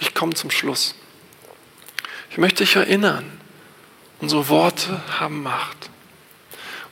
Ich 0.00 0.14
komme 0.14 0.34
zum 0.34 0.50
Schluss. 0.50 0.94
Ich 2.30 2.38
möchte 2.38 2.64
dich 2.64 2.76
erinnern, 2.76 3.40
unsere 4.20 4.48
Worte 4.48 5.00
haben 5.20 5.42
Macht. 5.42 5.90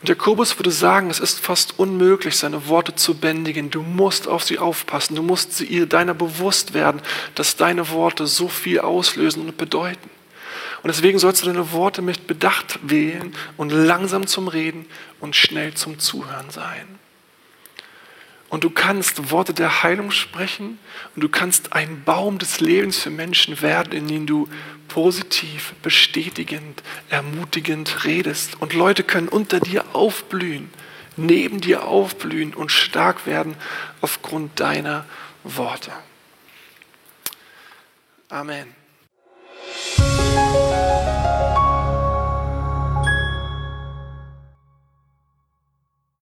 Und 0.01 0.09
Jakobus 0.09 0.59
würde 0.59 0.71
sagen, 0.71 1.11
es 1.11 1.19
ist 1.19 1.41
fast 1.41 1.79
unmöglich, 1.79 2.37
seine 2.37 2.69
Worte 2.69 2.95
zu 2.95 3.15
bändigen. 3.15 3.71
Du 3.71 3.83
musst 3.83 4.29
auf 4.29 4.45
sie 4.45 4.59
aufpassen. 4.59 5.17
Du 5.17 5.23
musst 5.23 5.57
sie 5.57 5.65
ihr 5.65 5.87
deiner 5.87 6.15
bewusst 6.15 6.75
werden, 6.75 7.01
dass 7.35 7.57
deine 7.57 7.89
Worte 7.91 8.27
so 8.27 8.49
viel 8.49 8.81
auslösen 8.81 9.43
und 9.43 9.57
bedeuten. 9.57 10.11
Und 10.83 10.89
deswegen 10.89 11.19
sollst 11.19 11.43
du 11.43 11.47
deine 11.47 11.73
Worte 11.73 12.03
mit 12.03 12.27
Bedacht 12.27 12.79
wählen 12.83 13.35
und 13.57 13.71
langsam 13.71 14.27
zum 14.27 14.49
Reden 14.49 14.87
und 15.21 15.35
schnell 15.35 15.75
zum 15.75 15.99
Zuhören 15.99 16.51
sein. 16.51 16.99
Und 18.49 18.63
du 18.63 18.71
kannst 18.71 19.31
Worte 19.33 19.53
der 19.53 19.83
Heilung 19.83 20.13
sprechen 20.13 20.79
und 21.15 21.23
du 21.23 21.29
kannst 21.29 21.73
ein 21.73 22.05
Baum 22.05 22.39
des 22.39 22.61
Lebens 22.61 22.99
für 22.99 23.11
Menschen 23.11 23.61
werden, 23.61 23.93
in 23.93 24.07
dem 24.07 24.27
du 24.27 24.49
positiv, 24.87 25.75
bestätigend, 25.83 26.83
ermutigend 27.09 28.05
redest. 28.05 28.61
Und 28.61 28.73
Leute 28.73 29.03
können 29.03 29.29
unter 29.29 29.59
dir 29.59 29.85
aufblühen, 29.95 30.71
neben 31.17 31.61
dir 31.61 31.85
aufblühen 31.85 32.55
und 32.55 32.71
stark 32.71 33.27
werden 33.27 33.57
aufgrund 34.01 34.61
deiner 34.61 35.05
Worte. 35.43 35.91
Amen. 38.29 38.76
Thank 39.79 40.71
you. 40.71 40.76